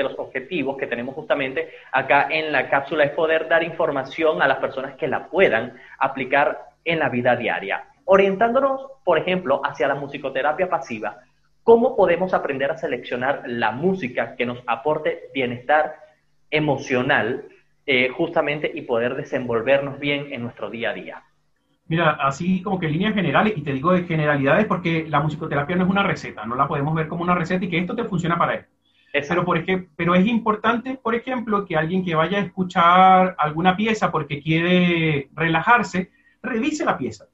los, 0.03 0.19
objetivos 0.19 0.77
que 0.77 0.87
tenemos 0.87 1.15
justamente 1.15 1.69
acá 1.91 2.27
en 2.29 2.51
la 2.51 2.69
cápsula 2.69 3.03
es 3.03 3.11
poder 3.11 3.47
dar 3.47 3.63
información 3.63 4.41
a 4.41 4.47
las 4.47 4.57
personas 4.57 4.95
que 4.95 5.07
la 5.07 5.27
puedan 5.27 5.75
aplicar 5.97 6.59
en 6.85 6.99
la 6.99 7.09
vida 7.09 7.35
diaria. 7.35 7.85
Orientándonos, 8.05 8.85
por 9.03 9.17
ejemplo, 9.17 9.61
hacia 9.63 9.87
la 9.87 9.95
musicoterapia 9.95 10.69
pasiva, 10.69 11.21
¿cómo 11.63 11.95
podemos 11.95 12.33
aprender 12.33 12.69
a 12.69 12.77
seleccionar 12.77 13.41
la 13.47 13.71
música 13.71 14.35
que 14.35 14.45
nos 14.45 14.61
aporte 14.67 15.29
bienestar 15.33 15.95
emocional 16.51 17.45
eh, 17.87 18.09
justamente 18.09 18.69
y 18.71 18.81
poder 18.81 19.15
desenvolvernos 19.15 19.97
bien 19.99 20.31
en 20.31 20.43
nuestro 20.43 20.69
día 20.69 20.91
a 20.91 20.93
día? 20.93 21.23
Mira, 21.93 22.17
así 22.21 22.63
como 22.63 22.79
que 22.79 22.87
en 22.87 22.93
líneas 22.93 23.13
generales, 23.13 23.53
y 23.55 23.61
te 23.61 23.71
digo 23.71 23.91
de 23.91 24.05
generalidades 24.05 24.65
porque 24.65 25.05
la 25.07 25.19
musicoterapia 25.19 25.75
no 25.75 25.83
es 25.83 25.89
una 25.91 26.01
receta, 26.01 26.43
no 26.43 26.55
la 26.55 26.67
podemos 26.67 26.95
ver 26.95 27.07
como 27.07 27.21
una 27.21 27.35
receta 27.35 27.65
y 27.65 27.69
que 27.69 27.77
esto 27.77 27.93
te 27.95 28.05
funciona 28.05 28.35
para 28.35 28.55
él. 28.55 28.65
Pero, 29.11 29.45
por 29.45 29.59
ejemplo, 29.59 29.89
pero 29.95 30.15
es 30.15 30.25
importante, 30.25 30.95
por 30.95 31.13
ejemplo, 31.13 31.67
que 31.67 31.77
alguien 31.77 32.03
que 32.03 32.15
vaya 32.15 32.39
a 32.39 32.41
escuchar 32.41 33.35
alguna 33.37 33.77
pieza 33.77 34.09
porque 34.09 34.41
quiere 34.41 35.29
relajarse, 35.35 36.09
revise 36.41 36.83
la 36.83 36.97
pieza. 36.97 37.25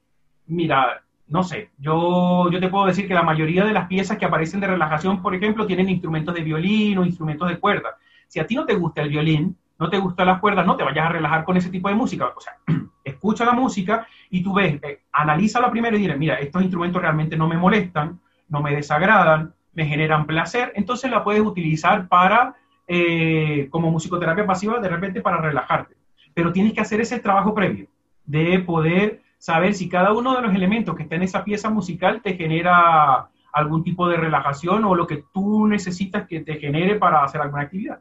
Mira, 0.48 1.04
no 1.28 1.42
sé, 1.42 1.70
yo, 1.78 2.50
yo 2.50 2.60
te 2.60 2.68
puedo 2.68 2.84
decir 2.84 3.08
que 3.08 3.14
la 3.14 3.22
mayoría 3.22 3.64
de 3.64 3.72
las 3.72 3.86
piezas 3.86 4.18
que 4.18 4.26
aparecen 4.26 4.60
de 4.60 4.66
relajación, 4.66 5.22
por 5.22 5.34
ejemplo, 5.34 5.66
tienen 5.66 5.88
instrumentos 5.88 6.34
de 6.34 6.42
violín 6.42 6.98
o 6.98 7.06
instrumentos 7.06 7.48
de 7.48 7.58
cuerda. 7.58 7.96
Si 8.28 8.40
a 8.40 8.46
ti 8.46 8.56
no 8.56 8.66
te 8.66 8.74
gusta 8.74 9.00
el 9.00 9.08
violín, 9.08 9.56
no 9.80 9.88
te 9.88 9.98
gustan 9.98 10.26
las 10.26 10.40
cuerdas, 10.40 10.66
no 10.66 10.76
te 10.76 10.84
vayas 10.84 11.06
a 11.06 11.08
relajar 11.08 11.42
con 11.42 11.56
ese 11.56 11.70
tipo 11.70 11.88
de 11.88 11.94
música. 11.94 12.30
O 12.36 12.40
sea, 12.40 12.58
escucha 13.02 13.46
la 13.46 13.52
música 13.52 14.06
y 14.28 14.42
tú 14.42 14.52
ves, 14.52 14.78
eh, 14.82 15.00
analízala 15.10 15.70
primero 15.70 15.96
y 15.96 16.00
dile, 16.00 16.16
mira, 16.16 16.34
estos 16.34 16.60
instrumentos 16.60 17.00
realmente 17.00 17.36
no 17.36 17.48
me 17.48 17.56
molestan, 17.56 18.20
no 18.50 18.60
me 18.60 18.76
desagradan, 18.76 19.54
me 19.72 19.86
generan 19.86 20.26
placer, 20.26 20.72
entonces 20.76 21.10
la 21.10 21.24
puedes 21.24 21.40
utilizar 21.40 22.08
para, 22.08 22.54
eh, 22.86 23.68
como 23.70 23.90
musicoterapia 23.90 24.46
pasiva, 24.46 24.78
de 24.80 24.88
repente 24.88 25.22
para 25.22 25.38
relajarte. 25.38 25.96
Pero 26.34 26.52
tienes 26.52 26.74
que 26.74 26.82
hacer 26.82 27.00
ese 27.00 27.18
trabajo 27.18 27.54
previo 27.54 27.86
de 28.26 28.58
poder 28.58 29.22
saber 29.38 29.72
si 29.72 29.88
cada 29.88 30.12
uno 30.12 30.36
de 30.36 30.42
los 30.42 30.54
elementos 30.54 30.94
que 30.94 31.04
está 31.04 31.14
en 31.14 31.22
esa 31.22 31.42
pieza 31.42 31.70
musical 31.70 32.20
te 32.22 32.34
genera 32.34 33.30
algún 33.52 33.82
tipo 33.82 34.06
de 34.08 34.18
relajación 34.18 34.84
o 34.84 34.94
lo 34.94 35.06
que 35.06 35.24
tú 35.32 35.66
necesitas 35.66 36.26
que 36.26 36.40
te 36.40 36.56
genere 36.56 36.96
para 36.96 37.24
hacer 37.24 37.40
alguna 37.40 37.62
actividad. 37.62 38.00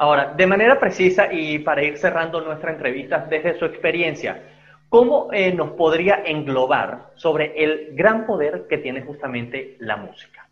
Ahora, 0.00 0.32
de 0.32 0.46
manera 0.46 0.80
precisa 0.80 1.30
y 1.30 1.58
para 1.58 1.84
ir 1.84 1.98
cerrando 1.98 2.40
nuestra 2.40 2.72
entrevista 2.72 3.26
desde 3.28 3.58
su 3.58 3.66
experiencia, 3.66 4.42
¿cómo 4.88 5.28
eh, 5.30 5.52
nos 5.52 5.72
podría 5.72 6.22
englobar 6.24 7.10
sobre 7.16 7.52
el 7.62 7.94
gran 7.94 8.24
poder 8.24 8.64
que 8.66 8.78
tiene 8.78 9.02
justamente 9.02 9.76
la 9.78 9.98
música? 9.98 10.48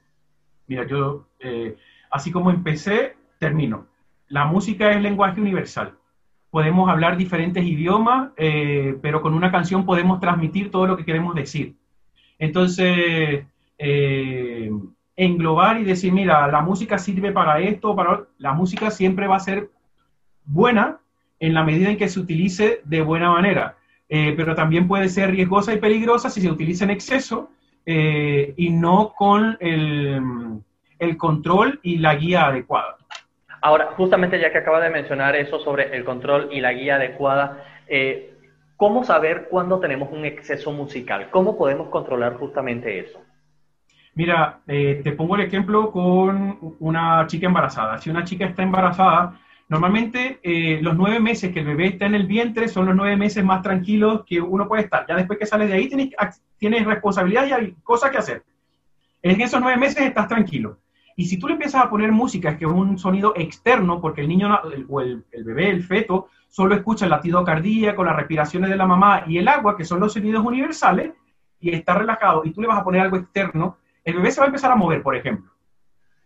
Mira, 0.67 0.87
yo, 0.87 1.29
eh, 1.41 1.75
así 2.11 2.31
como 2.31 2.51
empecé, 2.51 3.17
termino. 3.39 3.87
La 4.29 4.45
música 4.45 4.91
es 4.91 5.01
lenguaje 5.01 5.41
universal. 5.41 5.95
Podemos 6.51 6.91
hablar 6.91 7.17
diferentes 7.17 7.65
idiomas, 7.65 8.33
eh, 8.37 8.99
pero 9.01 9.23
con 9.23 9.33
una 9.33 9.51
canción 9.51 9.87
podemos 9.87 10.21
transmitir 10.21 10.71
todo 10.71 10.87
lo 10.87 10.95
que 10.95 11.07
queremos 11.07 11.35
decir. 11.35 11.75
Entonces, 12.39 13.47
englobar 15.19 15.81
y 15.81 15.85
decir, 15.85 16.13
mira, 16.13 16.47
la 16.47 16.63
música 16.63 16.97
sirve 16.97 17.33
para 17.33 17.59
esto, 17.59 17.95
para 17.97 18.23
la 18.39 18.53
música 18.53 18.91
siempre 18.93 19.27
va 19.27 19.37
a 19.37 19.41
ser 19.41 19.69
buena 20.45 21.01
en 21.41 21.55
la 21.55 21.65
medida 21.65 21.91
en 21.91 21.99
que 21.99 22.09
se 22.09 22.21
utilice 22.21 22.81
de 22.85 23.03
buena 23.03 23.31
manera. 23.31 23.77
Eh, 24.09 24.33
pero 24.37 24.55
también 24.55 24.87
puede 24.87 25.09
ser 25.09 25.33
riesgosa 25.33 25.75
y 25.75 25.79
peligrosa 25.79 26.31
si 26.31 26.41
se 26.41 26.51
utiliza 26.51 26.85
en 26.85 26.91
exceso 26.91 27.51
eh, 27.85 28.55
y 28.57 28.71
no 28.71 29.13
con 29.15 29.57
el, 29.61 30.61
el, 31.01 31.17
control 31.17 31.81
y 31.83 31.99
la 31.99 32.15
guía 32.15 32.47
adecuada. 32.47 32.97
Ahora, 33.61 33.89
justamente 33.97 34.41
ya 34.41 34.53
que 34.53 34.59
acaba 34.59 34.81
de 34.81 34.89
mencionar 34.89 35.35
eso 35.35 35.59
sobre 35.59 35.97
el 35.97 36.05
control 36.05 36.49
y 36.53 36.61
la 36.61 36.73
guía 36.73 36.95
adecuada, 36.95 37.65
eh, 37.89 38.35
¿cómo 38.77 39.03
saber 39.03 39.49
cuándo 39.51 39.81
tenemos 39.81 40.11
un 40.13 40.25
exceso 40.25 40.71
musical? 40.71 41.29
¿Cómo 41.31 41.59
podemos 41.59 41.89
controlar 41.89 42.35
justamente 42.35 43.01
eso? 43.01 43.21
Mira, 44.19 44.61
te 44.67 45.13
pongo 45.13 45.37
el 45.37 45.43
ejemplo 45.43 45.93
con 45.93 46.59
una 46.81 47.25
chica 47.29 47.47
embarazada. 47.47 47.99
Si 47.99 48.11
una 48.11 48.25
chica 48.25 48.47
está 48.47 48.65
embarazada, 48.65 49.39
Normalmente 49.69 50.41
eh, 50.43 50.81
los 50.81 50.97
nueve 50.97 51.21
meses 51.21 51.53
que 51.53 51.61
el 51.61 51.67
bebé 51.67 51.89
está 51.89 52.07
en 52.07 52.15
el 52.15 52.27
vientre 52.27 52.69
son 52.69 52.87
los 52.87 52.97
nueve 52.97 53.19
meses 53.19 53.45
más 53.45 53.61
tranquilos 53.61 54.25
que 54.27 54.41
uno 54.41 54.67
puede 54.67 54.85
estar. 54.85 55.05
Ya 55.07 55.15
después 55.15 55.39
que 55.39 55.45
sales 55.45 55.69
de 55.69 55.75
ahí 55.75 55.89
tienes, 55.89 56.09
tienes 56.57 56.87
responsabilidad 56.87 57.47
y 57.47 57.53
hay 57.53 57.77
cosas 57.83 58.11
que 58.11 58.17
hacer. 58.17 58.45
En 59.21 59.39
esos 59.43 59.61
nueve 59.61 59.79
meses 59.79 60.01
estás 60.05 60.27
tranquilo. 60.27 60.79
Y 61.17 61.27
si 61.27 61.39
tú 61.39 61.49
le 61.49 61.53
empiezas 61.53 61.85
a 61.85 61.91
poner 61.91 62.11
música, 62.13 62.57
que 62.57 62.65
es 62.65 62.71
un 62.71 62.97
sonido 62.97 63.35
externo, 63.37 64.01
porque 64.01 64.23
el 64.23 64.29
niño 64.29 64.59
o 64.89 65.01
el, 65.03 65.23
bebé, 65.45 65.69
el 65.69 65.85
feto, 65.85 66.29
solo 66.49 66.75
escucha 66.75 67.05
el 67.05 67.11
latido 67.11 67.45
cardíaco, 67.45 68.05
las 68.05 68.17
respiraciones 68.17 68.71
de 68.71 68.77
la 68.77 68.87
mamá 68.87 69.25
y 69.27 69.37
el 69.37 69.49
agua, 69.49 69.77
que 69.77 69.85
son 69.85 70.01
los 70.01 70.15
sonidos 70.15 70.47
universales, 70.47 71.13
y 71.61 71.75
está 71.75 71.93
relajado, 71.93 72.43
y 72.45 72.53
tú 72.53 72.63
le 72.63 72.69
vas 72.69 72.79
a 72.79 72.85
poner 72.85 73.03
algo 73.03 73.19
externo, 73.19 73.77
el 74.09 74.17
bebé 74.17 74.31
se 74.31 74.41
va 74.41 74.47
a 74.47 74.49
empezar 74.49 74.73
a 74.73 74.77
mover, 74.77 75.03
por 75.03 75.15
ejemplo. 75.15 75.51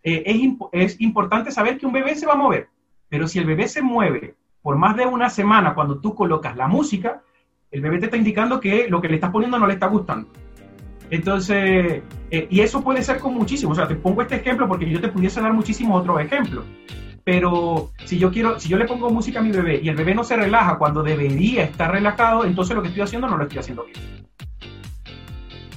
Eh, 0.03 0.23
es, 0.71 1.01
importante 1.01 1.51
saber 1.51 1.77
que 1.77 1.85
un 1.85 1.91
bebé 1.91 2.15
se 2.15 2.25
va 2.25 2.33
a 2.33 2.37
mover. 2.37 2.69
Pero 3.09 3.27
si 3.27 3.39
el 3.39 3.45
bebé 3.45 3.67
se 3.67 3.81
mueve 3.81 4.35
por 4.61 4.77
más 4.77 4.95
de 4.95 5.05
una 5.05 5.29
semana 5.29 5.75
cuando 5.75 5.99
tú 5.99 6.15
colocas 6.15 6.55
la 6.55 6.67
música, 6.67 7.21
el 7.71 7.81
bebé 7.81 7.99
te 7.99 8.05
está 8.05 8.15
indicando 8.15 8.61
que 8.61 8.87
lo 8.87 9.01
que 9.01 9.09
le 9.09 9.15
estás 9.15 9.31
poniendo 9.31 9.59
no 9.59 9.67
le 9.67 9.73
está 9.73 9.87
gustando. 9.87 10.29
Entonces, 11.09 12.03
eh, 12.31 12.47
y 12.49 12.61
eso 12.61 12.81
puede 12.81 13.03
ser 13.03 13.19
con 13.19 13.33
muchísimo. 13.33 13.73
O 13.73 13.75
sea, 13.75 13.87
te 13.87 13.95
pongo 13.95 14.21
este 14.21 14.37
ejemplo 14.37 14.65
porque 14.65 14.89
yo 14.89 15.01
te 15.01 15.09
pudiese 15.09 15.41
dar 15.41 15.51
muchísimos 15.51 16.01
otros 16.01 16.21
ejemplos. 16.21 16.63
Pero 17.25 17.91
si 18.05 18.17
yo 18.17 18.31
quiero, 18.31 18.61
si 18.61 18.69
yo 18.69 18.77
le 18.77 18.85
pongo 18.85 19.09
música 19.09 19.39
a 19.39 19.43
mi 19.43 19.51
bebé 19.51 19.81
y 19.83 19.89
el 19.89 19.95
bebé 19.97 20.15
no 20.15 20.23
se 20.23 20.37
relaja 20.37 20.77
cuando 20.77 21.03
debería 21.03 21.63
estar 21.65 21.91
relajado, 21.91 22.45
entonces 22.45 22.75
lo 22.75 22.81
que 22.81 22.87
estoy 22.87 23.03
haciendo 23.03 23.27
no 23.27 23.35
lo 23.35 23.43
estoy 23.43 23.59
haciendo 23.59 23.83
bien. 23.83 24.22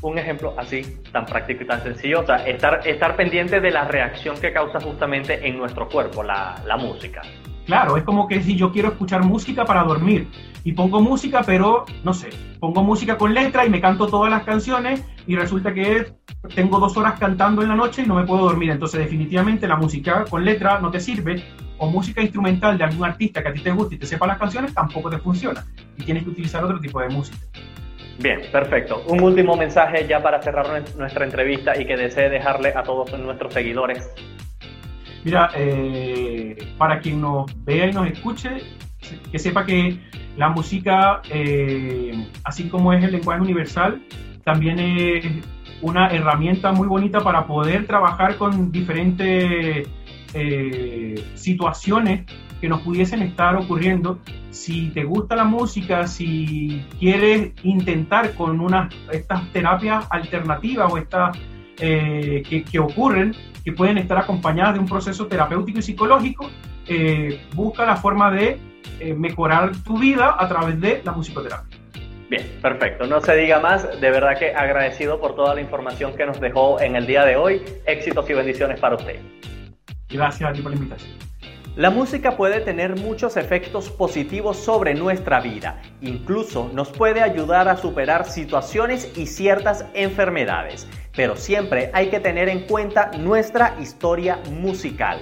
Un 0.07 0.19
ejemplo 0.19 0.55
así, 0.57 0.83
tan 1.11 1.27
práctico 1.27 1.65
y 1.65 1.67
tan 1.67 1.83
sencillo, 1.83 2.21
o 2.21 2.25
sea, 2.25 2.37
estar, 2.47 2.87
estar 2.87 3.17
pendiente 3.17 3.61
de 3.61 3.73
la 3.73 3.89
reacción 3.89 4.37
que 4.41 4.53
causa 4.53 4.79
justamente 4.79 5.49
en 5.49 5.59
nuestro 5.59 5.89
cuerpo 5.89 6.23
la, 6.23 6.63
la 6.65 6.77
música. 6.77 7.23
Claro, 7.65 7.97
es 7.97 8.05
como 8.05 8.29
que 8.29 8.41
si 8.41 8.55
yo 8.55 8.71
quiero 8.71 8.91
escuchar 8.91 9.25
música 9.25 9.65
para 9.65 9.83
dormir 9.83 10.29
y 10.63 10.75
pongo 10.75 11.01
música, 11.01 11.43
pero 11.45 11.87
no 12.05 12.15
sé, 12.15 12.29
pongo 12.61 12.85
música 12.85 13.19
con 13.19 13.35
letra 13.35 13.67
y 13.67 13.69
me 13.69 13.81
canto 13.81 14.07
todas 14.07 14.31
las 14.31 14.45
canciones 14.45 15.03
y 15.27 15.35
resulta 15.35 15.75
que 15.75 16.13
tengo 16.55 16.79
dos 16.79 16.97
horas 16.97 17.19
cantando 17.19 17.63
en 17.63 17.69
la 17.69 17.75
noche 17.75 18.03
y 18.03 18.07
no 18.07 18.15
me 18.15 18.25
puedo 18.25 18.45
dormir. 18.45 18.71
Entonces, 18.71 19.01
definitivamente 19.01 19.67
la 19.67 19.75
música 19.75 20.25
con 20.31 20.45
letra 20.45 20.79
no 20.79 20.93
te 20.93 21.01
sirve 21.01 21.43
o 21.79 21.91
música 21.91 22.23
instrumental 22.23 22.79
de 22.79 22.85
algún 22.85 23.05
artista 23.05 23.43
que 23.43 23.49
a 23.49 23.53
ti 23.53 23.61
te 23.61 23.73
guste 23.73 23.97
y 23.97 23.99
te 23.99 24.07
sepa 24.07 24.29
las 24.29 24.39
canciones 24.39 24.73
tampoco 24.73 25.11
te 25.11 25.19
funciona 25.19 25.67
y 25.97 26.05
tienes 26.05 26.23
que 26.23 26.31
utilizar 26.31 26.63
otro 26.63 26.79
tipo 26.79 27.01
de 27.01 27.09
música. 27.09 27.39
Bien, 28.19 28.41
perfecto. 28.51 29.05
Un 29.09 29.23
último 29.23 29.57
mensaje 29.57 30.07
ya 30.09 30.23
para 30.23 30.41
cerrar 30.41 30.83
nuestra 30.97 31.25
entrevista 31.25 31.79
y 31.79 31.87
que 31.87 31.97
desee 31.97 32.31
dejarle 32.31 32.73
a 32.75 32.83
todos 32.83 33.19
nuestros 33.19 33.53
seguidores. 33.53 34.11
Mira, 35.25 35.51
eh, 35.55 36.57
para 36.79 37.01
quien 37.01 37.21
nos 37.21 37.47
vea 37.65 37.87
y 37.87 37.93
nos 37.93 38.09
escuche, 38.09 38.63
que 39.31 39.39
sepa 39.39 39.67
que 39.67 39.99
la 40.37 40.49
música, 40.49 41.21
eh, 41.31 42.29
así 42.45 42.69
como 42.69 42.93
es 42.93 43.03
el 43.05 43.13
lenguaje 43.13 43.41
universal, 43.41 44.03
también 44.45 44.79
es 44.79 45.25
una 45.83 46.09
herramienta 46.09 46.73
muy 46.73 46.89
bonita 46.89 47.21
para 47.21 47.47
poder 47.47 47.87
trabajar 47.87 48.37
con 48.37 48.71
diferentes 48.71 49.89
eh, 50.33 51.25
situaciones 51.35 52.25
que 52.61 52.69
nos 52.69 52.81
pudiesen 52.83 53.23
estar 53.23 53.57
ocurriendo. 53.57 54.19
Si 54.51 54.91
te 54.91 55.05
gusta 55.05 55.37
la 55.37 55.45
música, 55.45 56.07
si 56.07 56.85
quieres 56.99 57.53
intentar 57.63 58.35
con 58.35 58.61
una, 58.61 58.89
estas 59.13 59.51
terapias 59.53 60.07
alternativas 60.11 60.93
o 60.93 60.99
estas 60.99 61.39
eh, 61.79 62.43
que, 62.71 62.79
ocurren, 62.79 63.35
que 63.65 63.73
pueden 63.73 63.99
estar 63.99 64.19
acompañadas 64.19 64.75
de 64.75 64.81
un 64.81 64.87
proceso 64.87 65.27
terapéutico 65.27 65.79
y 65.79 65.83
psicológico, 65.83 66.51
eh, 66.89 67.43
busca 67.55 67.85
la 67.85 67.97
forma 67.97 68.31
de 68.31 68.59
eh, 69.01 69.15
mejorar 69.15 69.73
tu 69.83 69.99
vida 69.99 70.37
a 70.39 70.49
través 70.49 70.81
de 70.81 71.03
la 71.05 71.13
musicoterapia. 71.13 71.79
Bien, 72.29 72.59
perfecto. 72.61 73.07
No 73.07 73.21
se 73.21 73.37
diga 73.37 73.61
más. 73.61 74.01
De 74.01 74.11
verdad 74.11 74.39
que 74.39 74.53
agradecido 74.53 75.21
por 75.21 75.37
toda 75.37 75.55
la 75.55 75.61
información 75.61 76.17
que 76.17 76.27
nos 76.27 76.41
dejó 76.41 76.81
en 76.81 76.97
el 76.97 77.07
día 77.07 77.25
de 77.25 77.37
hoy. 77.37 77.63
Éxitos 77.87 78.29
y 78.29 78.35
bendiciones 78.35 78.81
para 78.81 78.97
usted. 78.97 79.21
Gracias 80.09 80.51
a 80.51 80.53
ti 80.53 80.63
por 80.63 80.73
la 80.73 80.79
invitación. 80.79 81.13
La 81.77 81.91
música 81.91 82.39
puede 82.39 82.61
tener 82.61 82.97
muchos 82.97 83.37
efectos 83.37 83.91
positivos 83.91 84.57
sobre 84.57 84.95
nuestra 84.95 85.41
vida, 85.41 85.83
incluso 86.01 86.71
nos 86.73 86.89
puede 86.89 87.21
ayudar 87.21 87.69
a 87.69 87.77
superar 87.77 88.25
situaciones 88.25 89.13
y 89.15 89.27
ciertas 89.27 89.85
enfermedades, 89.93 90.89
pero 91.15 91.37
siempre 91.37 91.91
hay 91.93 92.09
que 92.09 92.19
tener 92.19 92.49
en 92.49 92.61
cuenta 92.61 93.11
nuestra 93.19 93.77
historia 93.79 94.39
musical. 94.51 95.21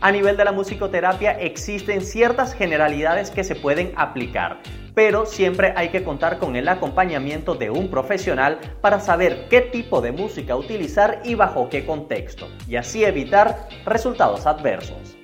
A 0.00 0.10
nivel 0.10 0.36
de 0.36 0.46
la 0.46 0.50
musicoterapia 0.50 1.38
existen 1.38 2.00
ciertas 2.00 2.54
generalidades 2.54 3.30
que 3.30 3.44
se 3.44 3.54
pueden 3.54 3.92
aplicar, 3.94 4.58
pero 4.96 5.26
siempre 5.26 5.74
hay 5.76 5.90
que 5.90 6.02
contar 6.02 6.40
con 6.40 6.56
el 6.56 6.68
acompañamiento 6.68 7.54
de 7.54 7.70
un 7.70 7.88
profesional 7.88 8.58
para 8.80 8.98
saber 8.98 9.46
qué 9.48 9.60
tipo 9.60 10.00
de 10.00 10.10
música 10.10 10.56
utilizar 10.56 11.20
y 11.22 11.36
bajo 11.36 11.68
qué 11.68 11.86
contexto, 11.86 12.48
y 12.66 12.74
así 12.74 13.04
evitar 13.04 13.68
resultados 13.84 14.44
adversos. 14.44 15.17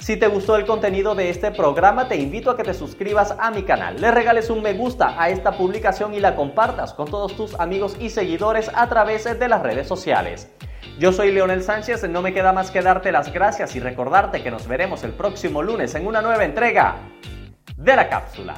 Si 0.00 0.16
te 0.16 0.28
gustó 0.28 0.56
el 0.56 0.64
contenido 0.64 1.14
de 1.14 1.28
este 1.28 1.50
programa, 1.50 2.08
te 2.08 2.16
invito 2.16 2.50
a 2.50 2.56
que 2.56 2.62
te 2.62 2.72
suscribas 2.72 3.34
a 3.38 3.50
mi 3.50 3.64
canal, 3.64 4.00
le 4.00 4.10
regales 4.10 4.48
un 4.48 4.62
me 4.62 4.72
gusta 4.72 5.20
a 5.20 5.28
esta 5.28 5.52
publicación 5.52 6.14
y 6.14 6.20
la 6.20 6.36
compartas 6.36 6.94
con 6.94 7.10
todos 7.10 7.36
tus 7.36 7.54
amigos 7.58 7.96
y 7.98 8.10
seguidores 8.10 8.70
a 8.74 8.88
través 8.88 9.24
de 9.24 9.48
las 9.48 9.62
redes 9.62 9.88
sociales. 9.88 10.50
Yo 10.98 11.12
soy 11.12 11.32
Leonel 11.32 11.62
Sánchez, 11.62 12.08
no 12.08 12.22
me 12.22 12.32
queda 12.32 12.52
más 12.52 12.70
que 12.70 12.80
darte 12.80 13.12
las 13.12 13.32
gracias 13.32 13.74
y 13.76 13.80
recordarte 13.80 14.42
que 14.42 14.50
nos 14.50 14.68
veremos 14.68 15.02
el 15.02 15.12
próximo 15.12 15.62
lunes 15.62 15.94
en 15.94 16.06
una 16.06 16.22
nueva 16.22 16.44
entrega 16.44 16.96
de 17.76 17.96
la 17.96 18.08
cápsula. 18.08 18.54